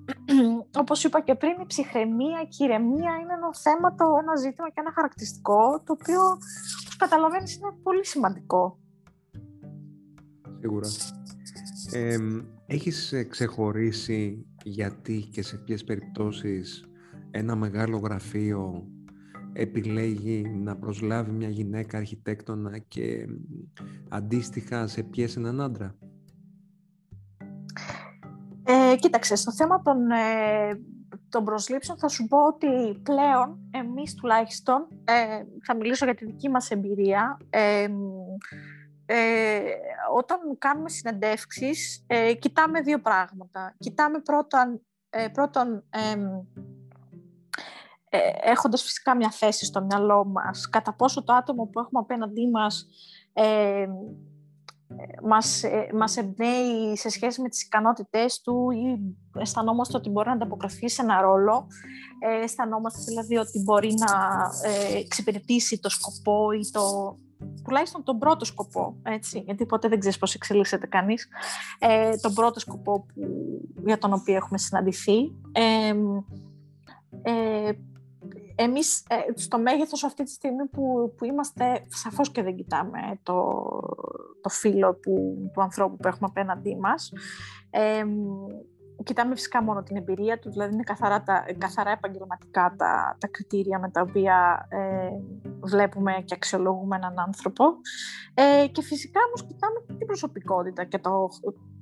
όπως 0.82 1.04
είπα 1.04 1.22
και 1.22 1.36
πριν, 1.36 1.52
η 1.62 1.66
ψυχραιμία 1.66 2.44
και 2.50 2.64
η 2.64 2.66
ηρεμία 2.66 3.14
είναι 3.22 3.34
ένα 3.34 3.56
θέμα, 3.56 3.96
το, 3.96 4.06
ένα 4.22 4.36
ζήτημα 4.36 4.68
και 4.68 4.80
ένα 4.80 4.92
χαρακτηριστικό, 4.96 5.82
το 5.86 5.96
οποίο, 6.00 6.22
όπως 6.82 6.96
καταλαβαίνεις, 6.98 7.56
είναι 7.56 7.72
πολύ 7.84 8.06
σημαντικό. 8.06 8.80
Σίγουρα. 10.60 10.88
Ε, 11.92 12.18
έχεις 12.66 13.14
ξεχωρίσει 13.30 14.46
γιατί 14.64 15.30
και 15.32 15.44
σε 15.44 15.58
ποιες 15.58 15.84
περιπτώσεις 15.84 16.86
ένα 17.32 17.56
μεγάλο 17.56 17.98
γραφείο 17.98 18.88
επιλέγει 19.54 20.50
να 20.50 20.78
προσλάβει 20.78 21.32
μια 21.32 21.50
γυναίκα 21.50 21.98
αρχιτέκτονα 21.98 22.78
και 22.78 23.28
αντίστοιχα 24.10 24.88
σε 24.88 25.04
ποιες 25.04 25.36
έναν 25.36 25.62
άντρα; 25.62 25.96
Ε, 28.64 28.96
κοίταξε, 28.96 29.36
στο 29.36 29.52
θέμα 29.54 29.82
των, 29.82 30.12
ε, 30.12 30.82
των 31.30 31.44
προσλήψεων 31.44 31.98
θα 31.98 32.08
σου 32.08 32.28
πω 32.28 32.38
ότι 32.38 33.00
πλέον 33.04 33.60
εμείς 33.72 34.14
τουλάχιστον, 34.14 34.88
ε, 35.04 35.44
θα 35.66 35.76
μιλήσω 35.76 36.06
για 36.06 36.16
τη 36.16 36.26
δική 36.26 36.50
μας 36.50 36.72
εμπειρία, 36.72 37.38
ε, 37.50 37.88
ε, 39.06 39.60
όταν 40.16 40.40
κάνουμε 40.58 40.90
συνεντεύξεις, 40.90 42.04
ε, 42.08 42.34
κοιτάμε 42.34 42.82
δύο 42.82 43.00
πράγματα. 43.02 43.76
Κοιτάμε 43.78 44.20
πρώτον, 44.20 44.82
ε, 45.10 45.28
πρώτον 45.28 45.84
ε, 45.90 46.16
έχοντας 48.42 48.82
φυσικά 48.82 49.16
μια 49.16 49.30
θέση 49.30 49.66
στο 49.66 49.82
μυαλό 49.82 50.26
μας, 50.26 50.70
κατά 50.70 50.94
πόσο 50.94 51.24
το 51.24 51.34
άτομο 51.34 51.66
που 51.66 51.80
έχουμε 51.80 52.00
απέναντί 52.00 52.50
μας 52.50 52.88
ε, 53.34 53.88
μας, 55.24 55.64
ε, 55.64 55.90
μας 55.94 56.18
εμπνέει 56.18 56.98
σε 56.98 57.10
σχέση 57.10 57.42
με 57.42 57.50
τις 57.50 57.64
ικανότητές 57.64 58.42
του 58.42 58.72
ή 58.72 59.16
αισθανόμαστε 59.40 59.98
ότι 59.98 60.10
μπορεί 60.10 60.28
να 60.28 60.34
ανταποκριθεί 60.34 60.90
σε 60.90 61.02
ένα 61.02 61.22
ρόλο. 61.22 61.68
Ε, 62.20 62.44
αισθανόμαστε 62.44 63.00
δηλαδή 63.08 63.38
ότι 63.38 63.60
μπορεί 63.60 63.94
να 63.98 64.42
ε, 64.70 64.98
εξυπηρετήσει 64.98 65.80
το 65.80 65.90
σκοπό 65.90 66.52
ή 66.52 66.70
το, 66.72 67.18
τουλάχιστον 67.64 68.04
τον 68.04 68.18
πρώτο 68.18 68.46
σκοπό, 68.46 68.96
έτσι, 69.04 69.40
γιατί 69.40 69.66
ποτέ 69.66 69.88
δεν 69.88 70.00
ξέρεις 70.00 70.18
πώς 70.18 70.34
εξελίσσεται 70.34 70.88
κανείς, 70.88 71.28
ε, 71.80 72.16
τον 72.16 72.34
πρώτο 72.34 72.60
σκοπό 72.60 73.00
που, 73.00 73.22
για 73.86 73.98
τον 73.98 74.14
οποίο 74.14 74.36
έχουμε 74.36 74.58
συναντηθεί. 74.58 75.18
Ε, 75.52 75.94
ε, 77.22 77.72
εμείς 78.64 79.06
ε, 79.10 79.40
στο 79.40 79.60
μέγεθος 79.60 80.04
αυτή 80.04 80.24
τη 80.24 80.32
στιγμή 80.32 80.66
που, 80.66 81.14
που 81.18 81.26
είμαστε, 81.26 81.86
σαφώς 81.88 82.32
και 82.32 82.44
δεν 82.44 82.56
κοιτάμε 82.56 83.00
το, 83.24 83.64
το 84.42 84.50
φύλλο 84.50 84.94
που, 84.94 85.38
του 85.54 85.62
ανθρώπου 85.62 85.98
που 85.98 86.08
έχουμε 86.08 86.28
απέναντί 86.30 86.78
μας. 86.78 87.12
Ε, 87.70 88.04
κοιτάμε 89.04 89.36
φυσικά 89.36 89.64
μόνο 89.64 89.84
την 89.84 89.96
εμπειρία 89.96 90.40
του, 90.40 90.52
δηλαδή 90.52 90.74
είναι 90.74 90.84
καθαρά, 90.84 91.24
τα, 91.24 91.46
καθαρά 91.58 91.92
επαγγελματικά 91.92 92.76
τα, 92.78 93.18
τα 93.20 93.28
κριτήρια 93.28 93.80
με 93.80 93.90
τα 93.90 94.02
οποία 94.02 94.68
ε, 94.70 95.10
βλέπουμε 95.62 96.14
και 96.26 96.34
αξιολογούμε 96.34 96.96
έναν 96.96 97.20
άνθρωπο. 97.20 97.66
Ε, 98.34 98.68
και 98.68 98.82
φυσικά 98.82 99.20
όμως 99.28 99.46
κοιτάμε 99.48 99.98
την 99.98 100.08
προσωπικότητα 100.08 100.84
και 100.84 101.00
το, 101.00 101.30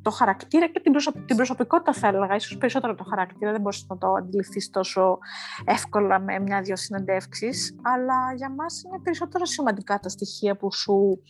το 0.02 0.10
χαρακτήρα 0.10 0.68
και 0.68 0.80
την, 0.80 0.94
την 1.26 1.36
προσωπικότητα 1.36 1.94
θα 1.94 2.08
έλεγα, 2.08 2.36
ίσως 2.36 2.58
περισσότερο 2.58 2.96
το 2.96 3.04
χαρακτήρα, 3.04 3.52
δεν 3.52 3.62
μπορείς 3.62 3.86
να 3.90 3.98
το 3.98 4.14
αντιληφθείς 4.14 4.70
τόσο 4.70 5.18
εύκολα 5.66 6.20
με 6.20 6.40
μια-δυο 6.40 6.76
συνεντεύξεις, 6.76 7.76
αλλά 7.82 8.34
για 8.36 8.50
μας 8.50 8.84
είναι 8.84 9.00
περισσότερο 9.04 9.46
σημαντικά 9.46 10.00
τα 10.00 10.10
στοιχεία 10.10 10.56
που 10.56 10.74
σου 10.74 11.22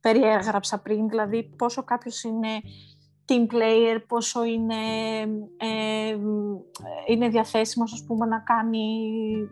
περιέγραψα 0.00 0.78
πριν, 0.78 1.08
δηλαδή 1.08 1.54
πόσο 1.56 1.84
κάποιος 1.84 2.22
είναι 2.22 2.60
team 3.28 3.54
player, 3.54 4.00
πόσο 4.06 4.44
είναι, 4.44 4.74
ε, 5.56 6.16
είναι 7.06 7.28
διαθέσιμος 7.28 7.92
ας 7.92 8.04
πούμε, 8.06 8.26
να, 8.26 8.38
κάνει, 8.38 8.88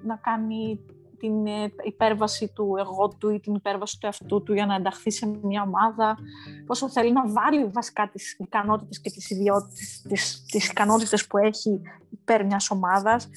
να 0.03 0.17
κάνει 0.17 0.81
την 1.25 1.47
ε, 1.47 1.73
υπέρβαση 1.85 2.51
του 2.55 2.75
εγώ 2.79 3.09
του 3.19 3.31
ή 3.31 3.41
την 3.41 3.55
υπέρβαση 3.55 3.99
του 4.01 4.07
εαυτού 4.07 4.43
του 4.43 4.53
για 4.53 4.67
να 4.67 4.75
ενταχθεί 4.75 5.11
σε 5.11 5.27
μια 5.43 5.63
ομάδα, 5.63 6.19
πόσο 6.67 6.91
θέλει 6.91 7.13
να 7.13 7.29
βάλει 7.29 7.65
βασικά 7.65 8.11
τις 8.13 8.33
ικανότητες 8.39 9.01
και 9.01 9.11
τις 9.11 9.31
ιδιότητες, 9.31 10.03
τις, 10.09 10.45
τις 10.51 10.69
ικανότητες 10.69 11.27
που 11.27 11.39
έχει 11.39 11.81
υπέρ 12.11 12.47
μιας 12.47 12.71
ομάδας. 12.71 13.29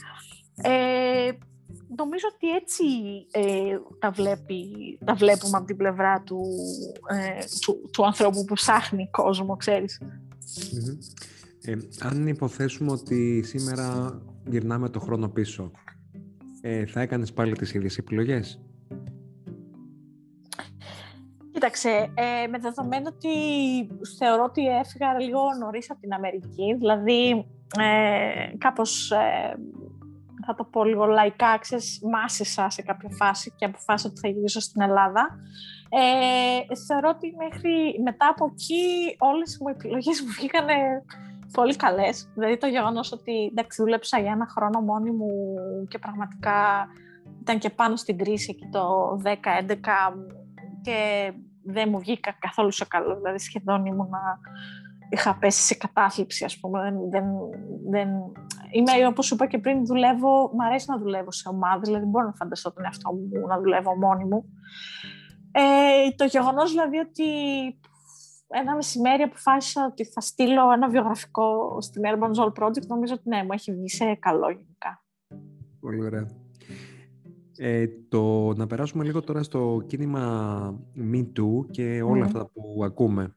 Ε, 0.55 1.31
νομίζω 1.97 2.25
ότι 2.33 2.49
έτσι 2.55 2.83
ε, 3.31 3.77
τα, 3.99 4.11
βλέπει, 4.11 4.65
τα 5.05 5.13
βλέπουμε 5.13 5.57
από 5.57 5.65
την 5.65 5.77
πλευρά 5.77 6.21
του, 6.21 6.41
ε, 7.09 7.43
του, 7.61 7.89
του 7.91 8.05
ανθρώπου 8.05 8.45
που 8.45 8.53
ψάχνει 8.53 9.09
κόσμο, 9.11 9.55
ξέρεις. 9.55 10.01
Ε, 11.61 11.77
αν 11.99 12.27
υποθέσουμε 12.27 12.91
ότι 12.91 13.43
σήμερα 13.43 14.21
γυρνάμε 14.45 14.89
το 14.89 14.99
χρόνο 14.99 15.29
πίσω, 15.29 15.71
ε, 16.69 16.85
θα 16.85 17.01
έκανες 17.01 17.33
πάλι 17.33 17.53
τις 17.53 17.73
ίδιες 17.73 17.97
επιλογές; 17.97 18.59
Κοίταξε, 21.51 21.89
ε, 21.89 22.47
με 22.47 22.57
δεδομένο 22.57 23.09
ότι 23.13 23.29
θεωρώ 24.17 24.43
ότι 24.43 24.65
έφυγα 24.67 25.19
λίγο 25.19 25.41
νωρίς 25.59 25.91
από 25.91 25.99
την 25.99 26.13
Αμερική, 26.13 26.75
δηλαδή 26.77 27.45
ε, 27.79 28.57
κάπως, 28.57 29.11
ε, 29.11 29.55
θα 30.45 30.55
το 30.55 30.63
πω 30.63 30.83
λίγο 30.83 31.05
λαϊκά, 31.05 31.57
ξέρεις, 31.57 31.99
μάσησα 32.11 32.69
σε 32.69 32.81
κάποια 32.81 33.09
φάση 33.09 33.53
και 33.55 33.65
αποφάσισα 33.65 34.09
ότι 34.09 34.19
θα 34.19 34.27
γυρίσω 34.27 34.59
στην 34.59 34.81
Ελλάδα. 34.81 35.39
Ε, 35.89 36.75
θεωρώ 36.87 37.09
ότι 37.09 37.35
μέχρι 37.37 38.01
μετά 38.03 38.27
από 38.27 38.45
εκεί 38.51 39.15
όλες 39.17 39.57
μου 39.61 39.67
οι 39.67 39.73
επιλογές 39.75 40.21
μου 40.21 40.31
βγήκαν 40.37 40.67
πολύ 41.53 41.75
καλές. 41.75 42.31
Δηλαδή 42.33 42.57
το 42.57 42.67
γεγονός 42.67 43.11
ότι 43.11 43.47
εντάξει, 43.51 43.81
δούλεψα 43.81 44.19
για 44.19 44.31
ένα 44.31 44.47
χρόνο 44.47 44.79
μόνη 44.81 45.11
μου 45.11 45.27
και 45.87 45.99
πραγματικά 45.99 46.87
ήταν 47.41 47.59
και 47.59 47.69
πάνω 47.69 47.95
στην 47.95 48.17
κρίση 48.17 48.55
εκεί 48.55 48.69
το 48.71 49.17
10-11 49.23 49.33
και 50.81 51.31
δεν 51.63 51.89
μου 51.89 51.99
βγήκα 51.99 52.35
καθόλου 52.39 52.71
σε 52.71 52.85
καλό. 52.85 53.15
Δηλαδή 53.15 53.39
σχεδόν 53.39 53.85
ήμουν 53.85 54.09
είχα 55.09 55.37
πέσει 55.37 55.61
σε 55.61 55.75
κατάθλιψη, 55.75 56.45
ας 56.45 56.59
πούμε. 56.59 56.81
Δεν, 56.81 57.09
δεν, 57.09 57.25
δεν... 57.89 58.09
Είμαι, 58.71 59.07
όπως 59.07 59.25
σου 59.25 59.33
είπα 59.33 59.47
και 59.47 59.57
πριν, 59.57 59.85
δουλεύω, 59.85 60.51
μου 60.53 60.65
αρέσει 60.65 60.85
να 60.89 60.97
δουλεύω 60.97 61.31
σε 61.31 61.49
ομάδα, 61.49 61.79
δηλαδή 61.79 62.05
μπορώ 62.05 62.25
να 62.25 62.33
φανταστώ 62.33 62.73
τον 62.73 62.83
εαυτό 62.83 63.13
μου 63.13 63.47
να 63.47 63.59
δουλεύω 63.59 63.95
μόνη 63.95 64.23
μου. 64.23 64.45
Ε, 65.51 66.11
το 66.15 66.25
γεγονός 66.25 66.71
δηλαδή 66.71 66.97
ότι 66.97 67.23
ένα 68.47 68.75
μεσημέρι 68.75 69.23
αποφάσισα 69.23 69.85
ότι 69.85 70.05
θα 70.05 70.21
στείλω 70.21 70.71
ένα 70.71 70.89
βιογραφικό 70.89 71.77
στην 71.81 72.01
Urban 72.05 72.31
Zone 72.33 72.63
Project, 72.63 72.87
νομίζω 72.87 73.13
ότι 73.13 73.29
ναι, 73.29 73.43
μου 73.43 73.51
έχει 73.51 73.73
βγει 73.73 73.89
σε 73.89 74.15
καλό 74.15 74.49
γενικά. 74.49 75.03
Πολύ 75.79 76.05
ωραία. 76.05 76.27
Ε, 77.59 77.87
το, 78.09 78.53
να 78.53 78.67
περάσουμε 78.67 79.03
λίγο 79.03 79.21
τώρα 79.21 79.43
στο 79.43 79.83
κίνημα 79.87 80.79
Me 80.95 81.25
Too 81.39 81.65
και 81.71 82.01
όλα 82.01 82.25
αυτά 82.25 82.49
που 82.53 82.81
ακουμε 82.83 83.35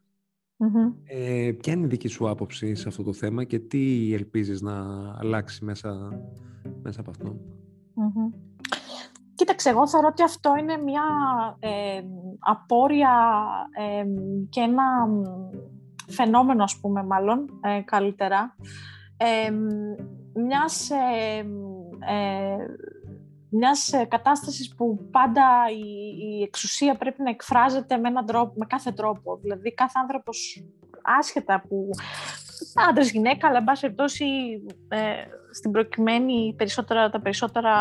Ε, 1.04 1.52
ποια 1.60 1.72
είναι 1.72 1.84
η 1.84 1.88
δική 1.88 2.08
σου 2.08 2.28
άποψη 2.28 2.74
σε 2.74 2.88
αυτό 2.88 3.02
το 3.02 3.12
θέμα 3.12 3.44
και 3.44 3.58
τι 3.58 4.14
ελπίζεις 4.14 4.60
να 4.60 4.74
αλλάξει 5.18 5.64
μέσα, 5.64 6.20
μέσα 6.82 7.00
από 7.00 7.10
αυτό; 7.10 7.40
Κοίταξε, 9.40 9.68
εγώ 9.68 9.88
θεωρώ 9.88 10.07
ότι 10.07 10.22
αυτό 10.22 10.57
είναι 10.57 10.76
μια 10.76 11.03
ε, 11.59 12.03
απόρρια 12.38 13.12
ε, 13.72 14.05
και 14.48 14.61
ένα 14.61 14.85
φαινόμενο, 16.07 16.62
ας 16.62 16.79
πούμε, 16.81 17.03
μάλλον, 17.03 17.61
ε, 17.61 17.81
καλύτερα, 17.81 18.57
ε, 19.16 19.50
μιας, 20.35 20.90
μιας 23.48 23.90
κατάστασης 24.09 24.74
που 24.74 25.09
πάντα 25.11 25.46
η, 26.38 26.42
εξουσία 26.42 26.96
πρέπει 26.96 27.22
να 27.22 27.31
εκφράζεται 27.31 27.96
με, 27.96 28.09
έναν 28.09 28.26
τρόπο, 28.26 28.53
με 28.57 28.66
κάθε 28.66 28.92
τρόπο. 28.92 29.38
Δηλαδή, 29.42 29.74
κάθε 29.74 29.98
άνθρωπος, 30.03 30.64
άσχετα 31.18 31.62
που 31.68 31.90
άντρας, 32.88 33.11
γυναίκα, 33.11 33.48
αλλά 33.48 33.59
εν 33.59 33.64
πάση 33.64 33.80
περιπτώσει 33.80 34.24
στην 35.50 35.70
προκειμένη 35.70 36.54
περισσότερα, 36.56 37.11
τα 37.11 37.20
περισσότερα 37.20 37.72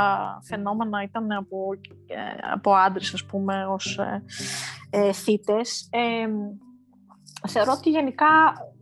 φαινόμενα 0.41 1.03
ήταν 1.03 1.31
από, 1.31 1.69
ε, 2.07 2.15
από 2.53 2.73
άντρες, 2.73 3.13
ας 3.13 3.25
πούμε, 3.25 3.65
ως 3.65 3.97
ε, 3.97 4.23
ε 4.89 5.13
θύτες. 5.13 5.89
Ε, 5.91 6.27
θεωρώ 7.47 7.71
ότι 7.77 7.89
γενικά 7.89 8.27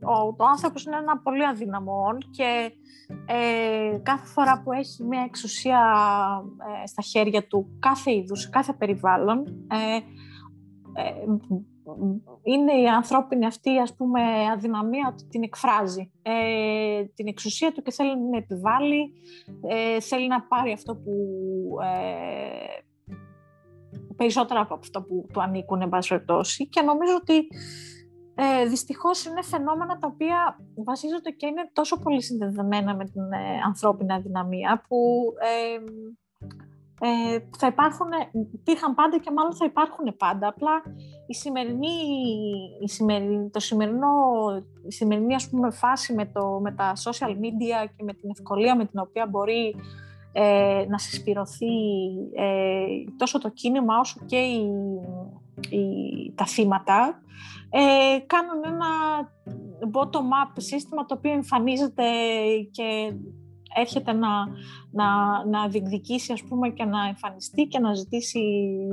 ο, 0.02 0.34
το 0.36 0.44
άνθρωπος 0.44 0.84
είναι 0.86 0.98
ένα 0.98 1.18
πολύ 1.18 1.46
αδυναμόν 1.46 2.18
και 2.32 2.72
ε, 3.26 3.98
κάθε 4.04 4.26
φορά 4.26 4.62
που 4.64 4.72
έχει 4.72 5.04
μια 5.04 5.22
εξουσία 5.22 5.82
στα 6.86 7.02
χέρια 7.02 7.48
του 7.48 7.78
κάθε 7.80 8.12
είδους, 8.12 8.50
κάθε 8.50 8.74
περιβάλλον, 8.74 9.44
είναι 12.44 12.74
η 12.82 12.88
ανθρώπινη 12.88 13.46
αυτή 13.46 13.78
ας 13.80 13.96
πούμε 13.96 14.22
αδυναμία 14.54 15.10
ότι 15.14 15.26
την 15.26 15.44
εκφράζει. 15.44 16.12
Ε, 16.22 17.04
την 17.16 17.28
εξουσία 17.28 17.72
του 17.72 17.82
και 17.82 17.92
θέλει 17.92 18.30
να 18.30 18.38
επιβάλλει 18.38 19.14
ε, 19.68 20.00
θέλει 20.00 20.28
να 20.28 20.42
πάρει 20.42 20.72
αυτό 20.72 20.96
που 20.96 21.14
ε, 21.84 22.82
περισσότερα 24.16 24.60
από 24.60 24.74
αυτό 24.74 25.02
που 25.02 25.26
του 25.34 25.42
ανήκουν 25.42 25.82
εν 25.82 25.90
πάση 25.90 26.22
και 26.70 26.82
νομίζω 26.82 27.16
ότι 27.22 27.48
ε, 28.40 28.66
δυστυχώς 28.66 29.26
είναι 29.26 29.44
φαινόμενα 29.44 29.98
τα 29.98 30.08
οποία 30.14 30.60
βασίζονται 30.86 31.30
και 31.30 31.46
είναι 31.46 31.70
τόσο 31.74 32.00
πολύ 32.00 32.22
συνδεδεμένα 32.24 32.96
με 32.96 33.06
την 33.06 33.32
ε, 33.32 33.62
ανθρώπινη 33.66 34.14
αδυναμία 34.14 34.84
που 34.88 34.98
ε, 37.00 37.40
θα 37.58 37.68
υπάρχουν, 37.68 38.08
υπήρχαν 38.54 38.96
πάντα 38.96 39.20
και 39.20 39.32
μάλλον 39.32 39.56
θα 39.56 39.66
υπάρχουν 39.66 40.16
πάντα. 40.18 40.48
Απλά 40.48 40.82
η 41.28 41.34
σημερινή, 41.34 41.98
η 42.84 42.90
σημερινή, 42.90 43.50
το 43.50 43.60
σημερινό, 43.60 44.08
η 44.88 44.92
σημερινή 44.92 45.36
ας 45.36 45.50
πούμε, 45.50 45.72
φάση 45.72 46.14
με, 46.14 46.26
το, 46.26 46.60
με 46.62 46.72
τα 46.72 46.94
social 46.96 47.30
media 47.30 47.88
και 47.96 48.04
με 48.04 48.14
την 48.14 48.30
ευκολία 48.30 48.76
με 48.76 48.86
την 48.86 49.00
οποία 49.00 49.28
μπορεί 49.30 49.76
ε, 50.32 50.86
να 50.90 50.98
συσπηρωθεί 50.98 51.76
ε, 52.36 52.86
τόσο 53.18 53.40
το 53.40 53.50
κίνημα 53.50 54.00
όσο 54.00 54.20
και 54.26 54.38
η, 54.38 56.34
τα 56.36 56.46
θύματα 56.46 57.22
ε, 57.70 58.20
κάνουν 58.20 58.64
ένα 58.66 58.88
bottom-up 59.94 60.54
σύστημα 60.58 61.06
το 61.06 61.16
οποίο 61.18 61.32
εμφανίζεται 61.32 62.04
και 62.72 63.14
έρχεται 63.76 64.14
να, 64.14 64.30
να, 64.92 65.08
να 65.46 65.68
διεκδικήσει 65.68 66.34
ας 66.34 66.44
πούμε, 66.44 66.70
και 66.70 66.86
να 66.86 67.08
εμφανιστεί 67.08 67.64
και 67.64 67.80
να 67.80 67.94
ζητήσει 67.94 68.42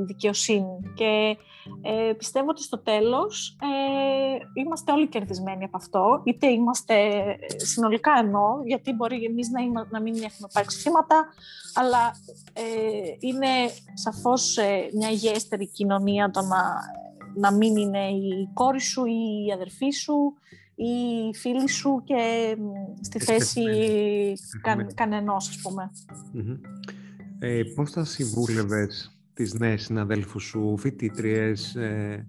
δικαιοσύνη. 0.06 0.78
Και 0.94 1.36
ε, 1.82 2.12
πιστεύω 2.12 2.50
ότι 2.50 2.62
στο 2.62 2.78
τέλος 2.78 3.56
ε, 3.60 4.60
είμαστε 4.60 4.92
όλοι 4.92 5.08
κερδισμένοι 5.08 5.64
από 5.64 5.76
αυτό, 5.76 6.20
είτε 6.24 6.46
είμαστε 6.46 6.94
συνολικά 7.56 8.12
ενώ, 8.18 8.60
γιατί 8.64 8.92
μπορεί 8.92 9.24
εμείς 9.24 9.48
να, 9.48 9.86
να 9.90 10.00
μην 10.00 10.14
έχουμε 10.14 10.48
υπάρξει 10.50 10.78
θύματα, 10.78 11.26
αλλά 11.74 12.16
ε, 12.52 12.62
είναι 13.18 13.48
σαφώς 13.94 14.56
ε, 14.56 14.88
μια 14.92 15.10
υγιέστερη 15.10 15.68
κοινωνία 15.68 16.30
το 16.30 16.40
να, 16.40 16.62
να 17.34 17.52
μην 17.52 17.76
είναι 17.76 18.08
η 18.08 18.48
κόρη 18.52 18.80
σου 18.80 19.04
ή 19.04 19.46
η 19.48 19.52
αδερφή 19.52 19.90
σου 19.90 20.34
ή 20.74 21.34
φίλοι 21.34 21.68
σου 21.68 22.02
και 22.04 22.56
στη 23.00 23.18
θέση 23.18 23.62
κα, 24.62 24.86
κανενός, 24.94 25.48
ας 25.48 25.60
πούμε. 25.62 25.90
Ε, 27.38 27.62
πώς 27.74 27.90
θα 27.90 28.04
συμβούλευες 28.04 29.18
τις 29.32 29.54
νέες 29.54 29.82
συναδέλφους 29.82 30.44
σου, 30.44 30.76
φοιτήτριες, 30.78 31.74
ε, 31.74 32.28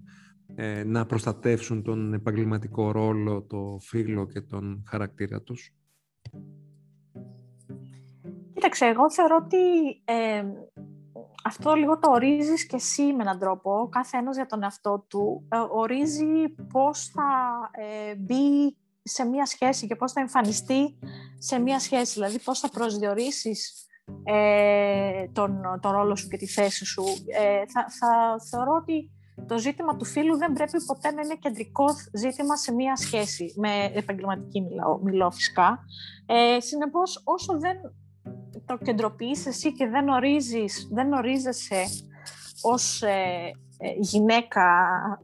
ε, 0.54 0.84
να 0.84 1.06
προστατεύσουν 1.06 1.82
τον 1.82 2.14
επαγγελματικό 2.14 2.90
ρόλο, 2.90 3.42
το 3.42 3.78
φίλο 3.80 4.26
και 4.26 4.40
τον 4.40 4.84
χαρακτήρα 4.86 5.42
τους; 5.42 5.74
Κοίταξε, 8.54 8.84
εγώ 8.86 9.10
θεωρώ 9.10 9.36
ότι 9.44 9.56
ε, 10.04 10.44
αυτό 11.44 11.74
λίγο 11.74 11.98
το 11.98 12.10
ορίζεις 12.10 12.66
και 12.66 12.76
εσύ 12.76 13.02
με 13.02 13.22
έναν 13.22 13.38
τρόπο, 13.38 13.88
κάθε 13.90 14.16
ένας 14.16 14.36
για 14.36 14.46
τον 14.46 14.62
εαυτό 14.62 15.04
του, 15.08 15.46
ε, 15.48 15.56
ορίζει 15.70 16.48
πώς 16.72 17.06
θα 17.06 17.30
ε, 17.72 18.14
μπει 18.14 18.76
σε 19.02 19.24
μία 19.24 19.46
σχέση 19.46 19.86
και 19.86 19.96
πώς 19.96 20.12
θα 20.12 20.20
εμφανιστεί 20.20 20.98
σε 21.38 21.58
μία 21.58 21.80
σχέση, 21.80 22.12
δηλαδή 22.12 22.38
πώς 22.38 22.60
θα 22.60 22.68
προσδιορίσεις 22.68 23.86
ε, 24.24 25.26
τον, 25.32 25.60
τον 25.80 25.92
ρόλο 25.92 26.16
σου 26.16 26.28
και 26.28 26.36
τη 26.36 26.46
θέση 26.46 26.84
σου. 26.84 27.04
Ε, 27.26 27.62
θα, 27.66 27.86
θα 27.98 28.36
θεωρώ 28.50 28.72
ότι 28.74 29.10
το 29.46 29.58
ζήτημα 29.58 29.96
του 29.96 30.04
φίλου 30.04 30.36
δεν 30.36 30.52
πρέπει 30.52 30.84
ποτέ 30.86 31.10
να 31.10 31.20
είναι 31.22 31.34
κεντρικό 31.34 31.84
ζήτημα 32.12 32.56
σε 32.56 32.72
μία 32.72 32.96
σχέση, 32.96 33.54
με 33.56 33.90
επαγγελματική 33.94 34.60
μιλάω, 34.60 34.98
μιλώ 34.98 35.30
φυσικά. 35.30 35.84
Ε, 36.26 36.60
συνεπώς, 36.60 37.22
όσο 37.24 37.58
δεν 37.58 37.76
το 38.66 38.76
κεντροποιείς 38.76 39.46
εσύ 39.46 39.72
και 39.72 39.86
δεν 39.86 40.08
ορίζεις, 40.08 40.88
δεν 40.92 41.12
ορίζεσαι 41.12 41.84
ως 42.62 43.02
ε, 43.02 43.50
ε, 43.78 43.88
γυναίκα 43.98 44.64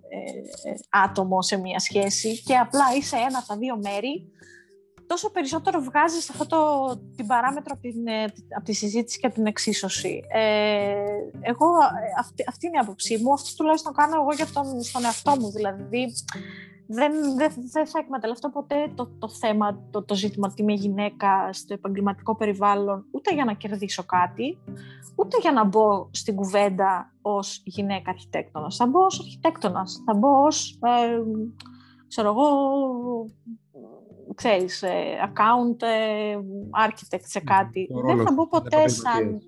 ε, 0.09 0.73
άτομο 0.88 1.42
σε 1.42 1.57
μια 1.57 1.79
σχέση 1.79 2.42
και 2.42 2.57
απλά 2.57 2.85
είσαι 2.97 3.16
ένα 3.16 3.38
από 3.38 3.47
τα 3.47 3.57
δύο 3.57 3.77
μέρη, 3.83 4.27
τόσο 5.07 5.31
περισσότερο 5.31 5.81
βγάζεις 5.81 6.31
αυτό 6.31 6.47
το, 6.47 6.59
την 7.16 7.27
παράμετρο 7.27 7.75
από, 7.75 7.83
την, 7.83 8.09
από 8.57 8.64
τη 8.64 8.73
συζήτηση 8.73 9.18
και 9.18 9.27
από 9.27 9.35
την 9.35 9.47
εξίσωση. 9.47 10.21
εγώ, 11.40 11.66
αυτή, 12.18 12.45
αυτή 12.49 12.66
είναι 12.66 12.77
η 12.77 12.81
άποψή 12.81 13.16
μου, 13.16 13.33
αυτό 13.33 13.57
τουλάχιστον 13.57 13.92
κάνω 13.95 14.14
εγώ 14.14 14.33
για 14.33 14.47
τον, 14.53 14.83
στον 14.83 15.05
εαυτό 15.05 15.37
μου, 15.40 15.51
δηλαδή 15.51 16.12
δεν, 16.92 17.12
δεν, 17.37 17.52
δεν 17.72 17.87
θα 17.87 17.98
εκμεταλλευτώ 17.98 18.50
ποτέ 18.50 18.92
το, 18.94 19.07
το 19.18 19.28
θέμα, 19.28 19.81
το, 19.90 20.02
το 20.02 20.14
ζήτημα 20.14 20.48
ότι 20.50 20.62
είμαι 20.62 20.72
γυναίκα 20.72 21.52
στο 21.52 21.74
επαγγελματικό 21.74 22.37
περιβάλλον, 22.37 23.07
ούτε 23.11 23.35
για 23.35 23.44
να 23.44 23.52
κερδίσω 23.52 24.05
κάτι, 24.05 24.59
ούτε 25.16 25.37
για 25.40 25.52
να 25.52 25.64
μπω 25.64 26.09
στην 26.11 26.35
κουβέντα 26.35 27.12
ως 27.22 27.62
γυναίκα 27.64 28.11
αρχιτέκτονας. 28.11 28.76
Θα 28.76 28.87
μπω 28.87 29.05
ως 29.05 29.20
αρχιτέκτονας, 29.20 30.02
θα 30.07 30.14
μπω 30.14 30.28
ως, 30.28 30.78
ε, 30.83 31.22
ξέρω 32.09 32.28
εγώ, 32.28 32.46
ξέρεις, 34.35 34.83
ε, 34.83 35.05
account 35.26 35.83
ε, 35.83 36.38
architect 36.87 37.24
σε 37.24 37.40
κάτι. 37.40 37.88
δεν 38.07 38.22
θα 38.24 38.33
μπω 38.33 38.48
ποτέ 38.48 38.88
σαν... 38.88 39.42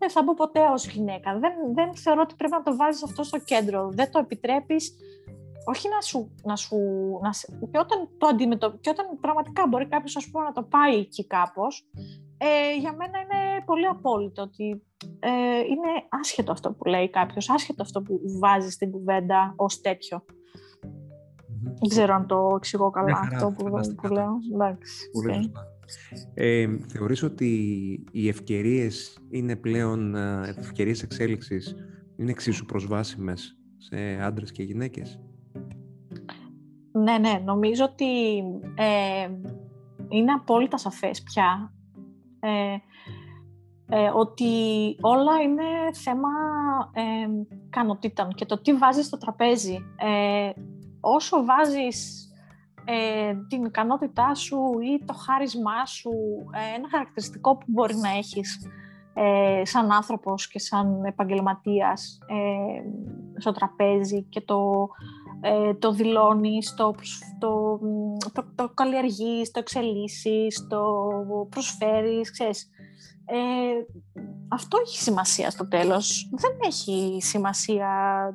Δεν 0.00 0.10
θα 0.10 0.22
μπω 0.22 0.34
ποτέ 0.34 0.60
ως 0.72 0.86
γυναίκα. 0.86 1.38
Δεν, 1.38 1.52
δεν 1.74 1.94
θεωρώ 1.94 2.20
ότι 2.20 2.34
πρέπει 2.34 2.52
να 2.52 2.62
το 2.62 2.76
βάζεις 2.76 3.04
αυτό 3.04 3.22
στο 3.22 3.38
κέντρο. 3.38 3.88
Δεν 3.92 4.10
το 4.10 4.18
επιτρέπεις 4.18 4.92
όχι 5.72 5.88
να 5.88 6.00
σου, 6.00 6.34
να 6.42 6.56
σου 6.56 6.76
να, 7.22 7.30
και, 7.70 7.78
όταν 7.78 8.08
το 8.18 8.26
αντιμετω, 8.26 8.76
και 8.80 8.90
όταν 8.90 9.06
πραγματικά 9.20 9.66
μπορεί 9.68 9.86
κάποιος 9.86 10.16
ας 10.16 10.30
πούμε, 10.30 10.44
να 10.44 10.52
το 10.52 10.62
πάει 10.62 10.94
εκεί 10.94 11.26
κάπως, 11.26 11.88
ε, 12.38 12.78
για 12.78 12.92
μένα 12.92 13.18
είναι 13.18 13.64
πολύ 13.64 13.86
απόλυτο 13.86 14.42
ότι 14.42 14.82
ε, 15.18 15.58
είναι 15.58 15.90
άσχετο 16.08 16.52
αυτό 16.52 16.72
που 16.72 16.84
λέει 16.84 17.10
κάποιος, 17.10 17.50
άσχετο 17.50 17.82
αυτό 17.82 18.02
που 18.02 18.20
βάζει 18.40 18.70
στην 18.70 18.90
κουβέντα 18.90 19.52
ως 19.56 19.80
τέτοιο. 19.80 20.24
Δεν 21.62 21.88
ξέρω 21.88 22.14
αν 22.14 22.26
το 22.26 22.52
εξηγώ 22.56 22.90
καλά 22.90 23.20
αυτό 23.32 23.52
που, 23.56 23.64
που 24.02 24.12
λέω. 24.12 24.38
Εντάξει. 24.54 25.10
Okay. 25.24 25.50
Ε, 26.34 26.66
θεωρείς 26.88 27.22
ότι 27.22 27.50
οι 28.10 28.28
ευκαιρίες 28.28 29.18
είναι 29.30 29.56
πλέον 29.56 30.14
ε, 30.14 30.54
ευκαιρίες 30.58 31.02
εξέλιξης 31.02 31.74
είναι 32.16 32.30
εξίσου 32.30 32.64
προσβάσιμες 32.64 33.56
σε 33.76 33.96
άντρες 34.22 34.52
και 34.52 34.62
γυναίκες; 34.62 35.20
Ναι, 37.02 37.18
ναι, 37.18 37.40
νομίζω 37.44 37.84
ότι 37.84 38.38
ε, 38.74 39.28
είναι 40.08 40.32
απόλυτα 40.32 40.76
σαφές 40.76 41.22
πια. 41.22 41.72
Ε, 42.40 42.76
ε, 43.90 44.10
ότι 44.14 44.44
όλα 45.00 45.40
είναι 45.42 45.92
θέμα 45.92 46.28
ε, 46.92 47.28
κανοτήτων 47.70 48.34
και 48.34 48.44
το 48.44 48.60
τι 48.60 48.74
βάζεις 48.74 49.06
στο 49.06 49.18
τραπέζι. 49.18 49.78
Ε, 49.96 50.50
όσο 51.00 51.44
βάζεις 51.44 52.28
ε, 52.84 53.34
την 53.48 53.64
ικανότητά 53.64 54.34
σου 54.34 54.58
ή 54.80 55.04
το 55.04 55.12
χάρισμά 55.12 55.86
σου, 55.86 56.10
ε, 56.52 56.76
ένα 56.76 56.88
χαρακτηριστικό 56.90 57.56
που 57.56 57.66
μπορεί 57.66 57.94
να 57.94 58.08
έχεις 58.08 58.66
ε, 59.14 59.64
σαν 59.64 59.92
άνθρωπος 59.92 60.48
και 60.48 60.58
σαν 60.58 61.04
επαγγελματίας 61.04 62.18
στο 63.36 63.52
τραπέζι 63.52 64.22
και 64.22 64.40
το, 64.40 64.88
το 65.78 65.92
δηλώνεις, 65.92 66.74
το, 66.74 66.94
το, 67.38 67.78
το, 68.32 68.44
το 68.54 68.68
καλλιεργείς, 68.68 69.50
το 69.50 69.58
εξελίσσεις, 69.58 70.66
το 70.68 70.84
προσφέρεις, 71.50 72.30
ξέρεις. 72.30 72.70
αυτό 74.48 74.78
έχει 74.86 74.98
σημασία 74.98 75.50
στο 75.50 75.68
τέλος. 75.68 76.30
Δεν 76.32 76.58
έχει 76.66 77.18
σημασία 77.20 77.88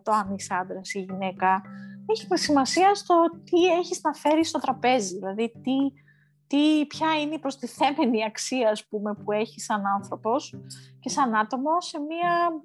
το 0.04 0.12
αν 0.12 0.34
είσαι 0.36 0.54
άντρας 0.54 0.94
ή 0.94 1.00
γυναίκα 1.00 1.62
έχει 2.06 2.28
σημασία 2.34 2.96
στο 2.96 3.16
τι 3.44 3.66
έχεις 3.66 4.02
να 4.02 4.14
φέρεις 4.14 4.50
στο 4.50 4.60
τραπέζι, 4.60 5.16
δηλαδή 5.16 5.52
τι, 5.52 6.02
τι, 6.48 6.86
ποια 6.86 7.20
είναι 7.22 7.36
η 7.36 7.40
προστιθέμενη 7.40 8.24
αξία 8.24 8.70
ας 8.70 8.86
πούμε, 8.88 9.14
που 9.14 9.32
έχει 9.32 9.60
σαν 9.60 9.86
άνθρωπος 9.86 10.56
και 11.00 11.10
σαν 11.10 11.36
άτομο 11.36 11.82
σε 11.82 12.00
μια 12.00 12.64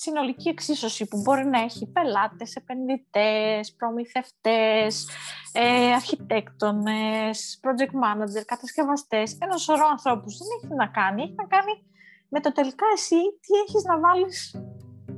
συνολική 0.00 0.48
εξίσωση 0.48 1.06
που 1.08 1.20
μπορεί 1.20 1.46
να 1.46 1.60
έχει 1.60 1.86
πελάτες, 1.86 2.54
επενδυτές, 2.56 3.74
προμηθευτές, 3.78 5.08
ε, 5.52 5.92
αρχιτέκτονες, 5.92 7.60
project 7.62 7.94
manager, 8.04 8.42
κατασκευαστές, 8.46 9.36
ένας 9.40 9.62
σωρό 9.62 9.86
ανθρώπους. 9.90 10.36
Δεν 10.38 10.48
έχει 10.56 10.74
να 10.74 10.86
κάνει, 10.86 11.22
έχει 11.22 11.34
να 11.36 11.44
κάνει 11.44 11.72
με 12.28 12.40
το 12.40 12.52
τελικά 12.52 12.86
εσύ 12.94 13.20
τι 13.40 13.52
έχεις 13.66 13.84
να 13.84 13.98
βάλεις 13.98 14.62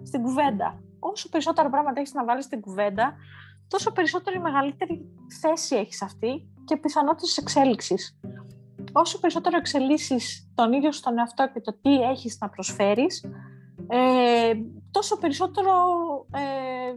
στην 0.03 0.23
κουβέντα. 0.23 0.83
Όσο 0.99 1.29
περισσότερα 1.29 1.69
πράγματα 1.71 2.01
έχεις 2.01 2.13
να 2.13 2.25
βάλεις 2.25 2.45
στην 2.45 2.61
κουβέντα, 2.61 3.15
τόσο 3.69 3.93
περισσότερο 3.93 4.37
η 4.39 4.43
μεγαλύτερη 4.43 4.95
θέση 5.41 5.77
έχεις 5.77 6.03
αυτή 6.03 6.49
και 6.65 6.77
πιθανότητες 6.77 7.37
εξέλιξης. 7.37 8.19
Όσο 8.93 9.21
περισσότερο 9.21 9.57
εξελίσσεις 9.57 10.53
τον 10.55 10.73
ίδιο 10.73 10.93
στον 10.93 11.19
εαυτό 11.19 11.51
και 11.53 11.61
το 11.61 11.79
τι 11.83 12.03
έχεις 12.03 12.39
να 12.41 12.49
προσφέρεις, 12.49 13.25
ε, 13.95 14.53
τόσο 14.91 15.19
περισσότερο 15.19 15.73
ε, 16.33 16.95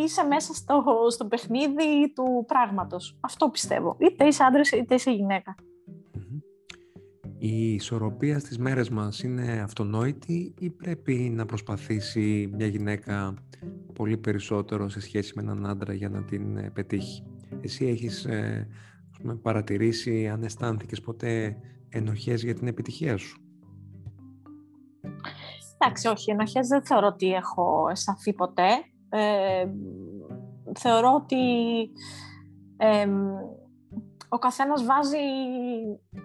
είσαι 0.00 0.22
μέσα 0.24 0.54
στο, 0.54 0.84
στο 1.10 1.24
παιχνίδι 1.24 2.12
του 2.14 2.44
πράγματος. 2.46 3.16
Αυτό 3.20 3.48
πιστεύω. 3.48 3.96
Είτε 3.98 4.26
είσαι 4.26 4.42
άντρας 4.42 4.70
είτε 4.70 4.94
είσαι 4.94 5.10
γυναίκα. 5.10 5.54
Η 7.38 7.74
ισορροπία 7.74 8.38
στις 8.38 8.58
μέρες 8.58 8.88
μας 8.88 9.22
είναι 9.22 9.60
αυτονόητη 9.60 10.54
ή 10.58 10.70
πρέπει 10.70 11.14
να 11.14 11.46
προσπαθήσει 11.46 12.50
μια 12.54 12.66
γυναίκα 12.66 13.34
πολύ 13.94 14.16
περισσότερο 14.16 14.88
σε 14.88 15.00
σχέση 15.00 15.32
με 15.36 15.42
έναν 15.42 15.66
άντρα 15.66 15.92
για 15.92 16.08
να 16.08 16.22
την 16.22 16.56
ε, 16.56 16.70
πετύχει; 16.70 17.24
Εσύ 17.60 17.86
έχεις 17.86 18.24
ε, 18.24 18.68
παρατηρήσει 19.42 20.28
αν 20.28 20.42
αισθάνθηκες 20.42 21.00
ποτέ 21.00 21.56
ενοχές 21.88 22.42
για 22.42 22.54
την 22.54 22.66
επιτυχία 22.66 23.16
σου; 23.16 23.40
Εντάξει, 25.78 26.08
όχι, 26.08 26.30
ενοχές 26.30 26.68
δεν 26.68 26.84
θεωρώ 26.84 27.06
ότι 27.06 27.32
έχω 27.32 27.88
αισθανθεί 27.90 28.32
ποτέ. 28.32 28.68
Ε, 29.08 29.66
θεωρώ 30.78 31.14
ότι 31.14 31.36
ο 34.28 34.38
καθένας 34.38 34.84
βάζει 34.84 35.16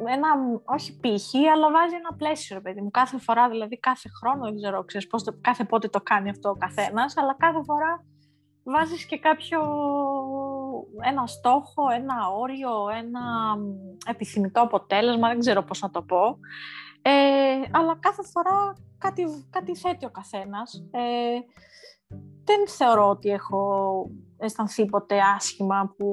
ένα, 0.07 0.27
όχι 0.65 0.99
πύχη, 0.99 1.47
αλλά 1.47 1.71
βάζει 1.71 1.95
ένα 1.95 2.15
πλαίσιο, 2.17 2.61
παιδί 2.61 2.81
μου. 2.81 2.91
Κάθε 2.91 3.17
φορά, 3.19 3.49
δηλαδή 3.49 3.79
κάθε 3.79 4.09
χρόνο, 4.09 4.43
δεν 4.43 4.55
ξέρω, 4.55 4.83
ξέρεις 4.83 5.07
πώς 5.07 5.23
το, 5.23 5.37
κάθε 5.41 5.63
πότε 5.63 5.87
το 5.87 6.01
κάνει 6.01 6.29
αυτό 6.29 6.49
ο 6.49 6.55
καθένας, 6.55 7.17
αλλά 7.17 7.35
κάθε 7.39 7.63
φορά 7.63 8.05
βάζεις 8.63 9.05
και 9.05 9.19
κάποιο, 9.19 9.59
ένα 11.01 11.27
στόχο, 11.27 11.89
ένα 11.93 12.15
όριο, 12.39 12.71
ένα 12.97 13.21
επιθυμητό 14.05 14.61
αποτέλεσμα, 14.61 15.27
δεν 15.27 15.39
ξέρω 15.39 15.63
πώς 15.63 15.81
να 15.81 15.89
το 15.89 16.01
πω. 16.01 16.37
Ε, 17.05 17.11
αλλά 17.71 17.97
κάθε 17.99 18.23
φορά 18.23 18.75
κάτι, 18.97 19.45
κάτι 19.49 19.75
θέτει 19.75 20.05
ο 20.05 20.09
καθένας. 20.09 20.87
Ε, 20.91 21.39
δεν 22.43 22.67
θεωρώ 22.67 23.09
ότι 23.09 23.29
έχω 23.29 24.05
αισθανθεί 24.37 24.85
ποτέ 24.85 25.19
άσχημα 25.35 25.93
που 25.97 26.07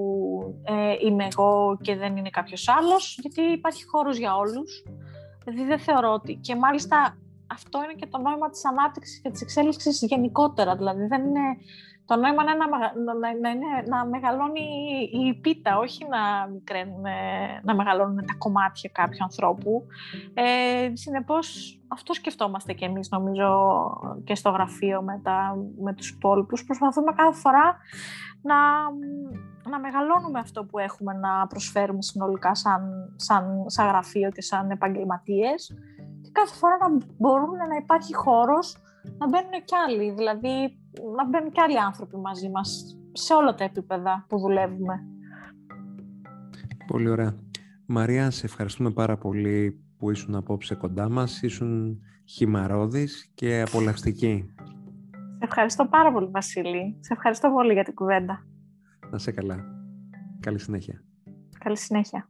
ε, 0.62 0.94
είμαι 1.06 1.28
εγώ 1.32 1.78
και 1.80 1.96
δεν 1.96 2.16
είναι 2.16 2.30
κάποιος 2.30 2.68
άλλος, 2.68 3.18
γιατί 3.22 3.42
υπάρχει 3.42 3.84
χώρος 3.86 4.16
για 4.18 4.36
όλους. 4.36 4.84
Δηλαδή 5.44 5.64
δεν 5.64 5.78
θεωρώ 5.78 6.12
ότι... 6.12 6.34
Και 6.34 6.56
μάλιστα 6.56 7.16
αυτό 7.46 7.82
είναι 7.82 7.92
και 7.92 8.06
το 8.06 8.18
νόημα 8.18 8.50
της 8.50 8.64
ανάπτυξης 8.64 9.20
και 9.20 9.30
της 9.30 9.40
εξέλιξης 9.40 10.02
γενικότερα. 10.02 10.76
Δηλαδή 10.76 11.06
δεν 11.06 11.24
είναι 11.24 11.56
το 12.10 12.16
νόημα 12.16 12.42
είναι 12.42 12.54
να, 12.54 12.66
να, 13.14 13.82
να, 13.88 14.06
μεγαλώνει 14.06 14.66
η 15.12 15.34
πίτα, 15.34 15.78
όχι 15.78 16.06
να, 16.08 16.46
να 17.62 17.74
μεγαλώνουν 17.74 18.26
τα 18.26 18.34
κομμάτια 18.38 18.90
κάποιου 18.92 19.24
ανθρώπου. 19.24 19.86
Ε, 20.34 20.90
συνεπώς, 20.92 21.78
αυτό 21.88 22.12
σκεφτόμαστε 22.12 22.72
κι 22.72 22.84
εμείς, 22.84 23.10
νομίζω, 23.10 23.48
και 24.24 24.34
στο 24.34 24.50
γραφείο 24.50 25.02
με, 25.02 25.20
τα, 25.22 25.56
με 25.82 25.94
τους 25.94 26.10
υπόλοιπους. 26.10 26.64
Προσπαθούμε 26.64 27.12
κάθε 27.12 27.38
φορά 27.38 27.76
να, 28.42 28.56
να 29.70 29.78
μεγαλώνουμε 29.80 30.38
αυτό 30.38 30.64
που 30.64 30.78
έχουμε 30.78 31.12
να 31.12 31.46
προσφέρουμε 31.46 32.02
συνολικά 32.02 32.54
σαν, 32.54 33.12
σαν, 33.16 33.64
σαν 33.66 33.86
γραφείο 33.86 34.30
και 34.30 34.42
σαν 34.42 34.70
επαγγελματίες 34.70 35.74
και 36.22 36.30
κάθε 36.32 36.54
φορά 36.54 36.76
να 36.80 36.98
μπορούμε 37.18 37.66
να 37.66 37.76
υπάρχει 37.76 38.14
χώρος 38.14 38.76
να 39.18 39.28
μπαίνουν 39.28 39.64
κι 39.64 39.74
άλλοι, 39.88 40.10
δηλαδή 40.10 40.78
να 41.16 41.28
μπαίνουν 41.28 41.50
κι 41.50 41.60
άλλοι 41.60 41.78
άνθρωποι 41.78 42.16
μαζί 42.16 42.50
μας 42.50 42.98
σε 43.12 43.34
όλα 43.34 43.54
τα 43.54 43.64
επίπεδα 43.64 44.24
που 44.28 44.38
δουλεύουμε. 44.38 45.04
Πολύ 46.86 47.08
ωραία. 47.08 47.34
Μαρία, 47.86 48.30
σε 48.30 48.46
ευχαριστούμε 48.46 48.90
πάρα 48.90 49.16
πολύ 49.16 49.84
που 49.98 50.10
ήσουν 50.10 50.34
απόψε 50.34 50.74
κοντά 50.74 51.08
μας. 51.08 51.42
Ήσουν 51.42 52.00
χυμαρόδης 52.24 53.30
και 53.34 53.60
απολαυστική. 53.60 54.54
Σε 55.38 55.44
ευχαριστώ 55.44 55.86
πάρα 55.86 56.12
πολύ, 56.12 56.26
Βασίλη. 56.30 56.96
Σε 57.00 57.12
ευχαριστώ 57.12 57.50
πολύ 57.50 57.72
για 57.72 57.84
την 57.84 57.94
κουβέντα. 57.94 58.46
Να 59.10 59.18
σε 59.18 59.32
καλά. 59.32 59.64
Καλή 60.40 60.58
συνέχεια. 60.58 61.04
Καλή 61.58 61.76
συνέχεια. 61.76 62.28